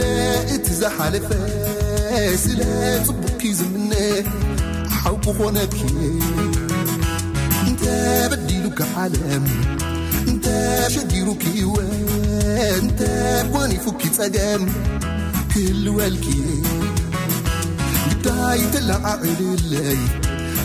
لእتዝሓلፈ 0.00 1.28
ስለ 2.44 2.60
ፅቡኪ 3.06 3.42
ዝምن 3.58 3.92
ሓوكኾነك 5.00 5.76
እንተ 7.68 7.84
በዲሉك 8.30 8.78
ሓለ 8.92 9.14
እተ 10.32 10.46
ሸዲሩك 10.94 11.44
ወ 11.72 11.76
እተ 12.78 13.00
ኮኒፉኪ 13.54 14.02
ጸገ 14.18 14.36
ክلወልك 15.52 16.26
ታይ 18.26 18.60
ተلዓዕልለይ 18.72 20.00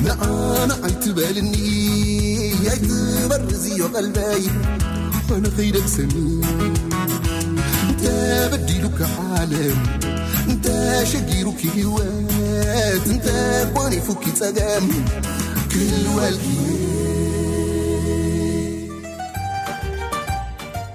نኣንዓይትበልኒ 0.06 1.54
ኣይتበርዙዮቐልበይ 2.72 4.44
لፈይደس 5.44 5.94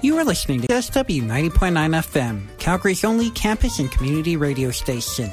youare 0.01 0.25
listeingtw9.9fm 0.25 2.35
cogrs 2.59 3.03
only 3.05 3.29
campus 3.31 3.79
and 3.79 3.91
community 3.91 4.35
radio 4.37 4.69
station 4.71 5.31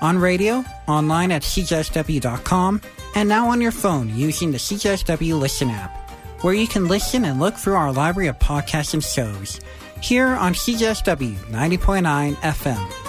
on 0.00 0.18
radio 0.18 0.64
online 0.86 1.30
at 1.32 1.42
cjwcom 1.42 2.82
and 3.16 3.28
now 3.28 3.48
on 3.48 3.60
your 3.60 3.72
phone 3.72 4.08
using 4.14 4.52
the 4.52 4.58
cjw 4.58 5.36
liston 5.38 5.68
app 5.70 6.08
where 6.42 6.54
you 6.54 6.68
can 6.68 6.86
listen 6.86 7.24
and 7.24 7.40
look 7.40 7.56
through 7.56 7.74
our 7.74 7.92
library 7.92 8.28
of 8.28 8.38
podcastand 8.38 9.02
shows 9.02 9.60
here 10.00 10.28
on 10.28 10.52
kj 10.54 11.02
w 11.16 11.36
ninety 11.50 11.78
poin 11.78 12.02
nine 12.04 12.34
fm 12.36 13.05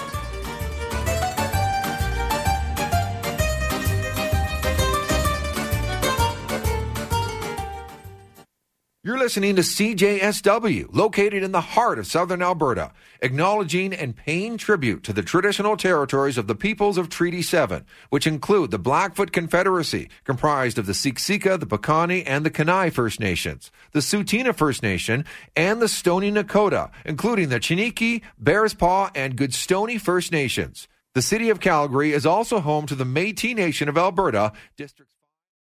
eing 9.36 9.56
to 9.56 9.62
c 9.62 9.94
j 9.94 10.20
s 10.20 10.40
w 10.40 10.88
located 10.92 11.42
in 11.42 11.52
the 11.52 11.60
heart 11.60 11.98
of 11.98 12.06
southern 12.06 12.40
alberta 12.40 12.90
acknowledging 13.20 13.92
and 13.92 14.16
paying 14.16 14.56
tribute 14.56 15.02
to 15.02 15.12
the 15.12 15.22
traditional 15.22 15.76
territories 15.76 16.38
of 16.38 16.46
the 16.46 16.54
peoples 16.54 16.96
of 16.96 17.10
treaty 17.10 17.42
seven 17.42 17.84
which 18.08 18.26
include 18.26 18.70
the 18.70 18.78
blackfoot 18.78 19.30
confederacy 19.30 20.08
comprised 20.24 20.78
of 20.78 20.86
the 20.86 20.94
siksika 20.94 21.60
the 21.60 21.66
pakani 21.66 22.22
and 22.26 22.46
the 22.46 22.50
kanai 22.50 22.90
first 22.90 23.20
nations 23.20 23.70
the 23.92 24.00
sutina 24.00 24.54
first 24.54 24.82
nation 24.82 25.24
and 25.54 25.82
the 25.82 25.92
stoni 25.92 26.32
nakota 26.32 26.90
including 27.04 27.50
the 27.50 27.60
chiniki 27.60 28.22
berispaw 28.42 29.10
and 29.14 29.36
guodstoni 29.36 30.00
first 30.00 30.32
nations 30.32 30.88
the 31.12 31.20
city 31.22 31.50
of 31.50 31.60
calgary 31.60 32.12
is 32.12 32.24
also 32.24 32.60
home 32.60 32.86
to 32.86 32.94
the 32.94 33.04
meite 33.04 33.54
nation 33.54 33.88
of 33.90 33.98
alberta 33.98 34.52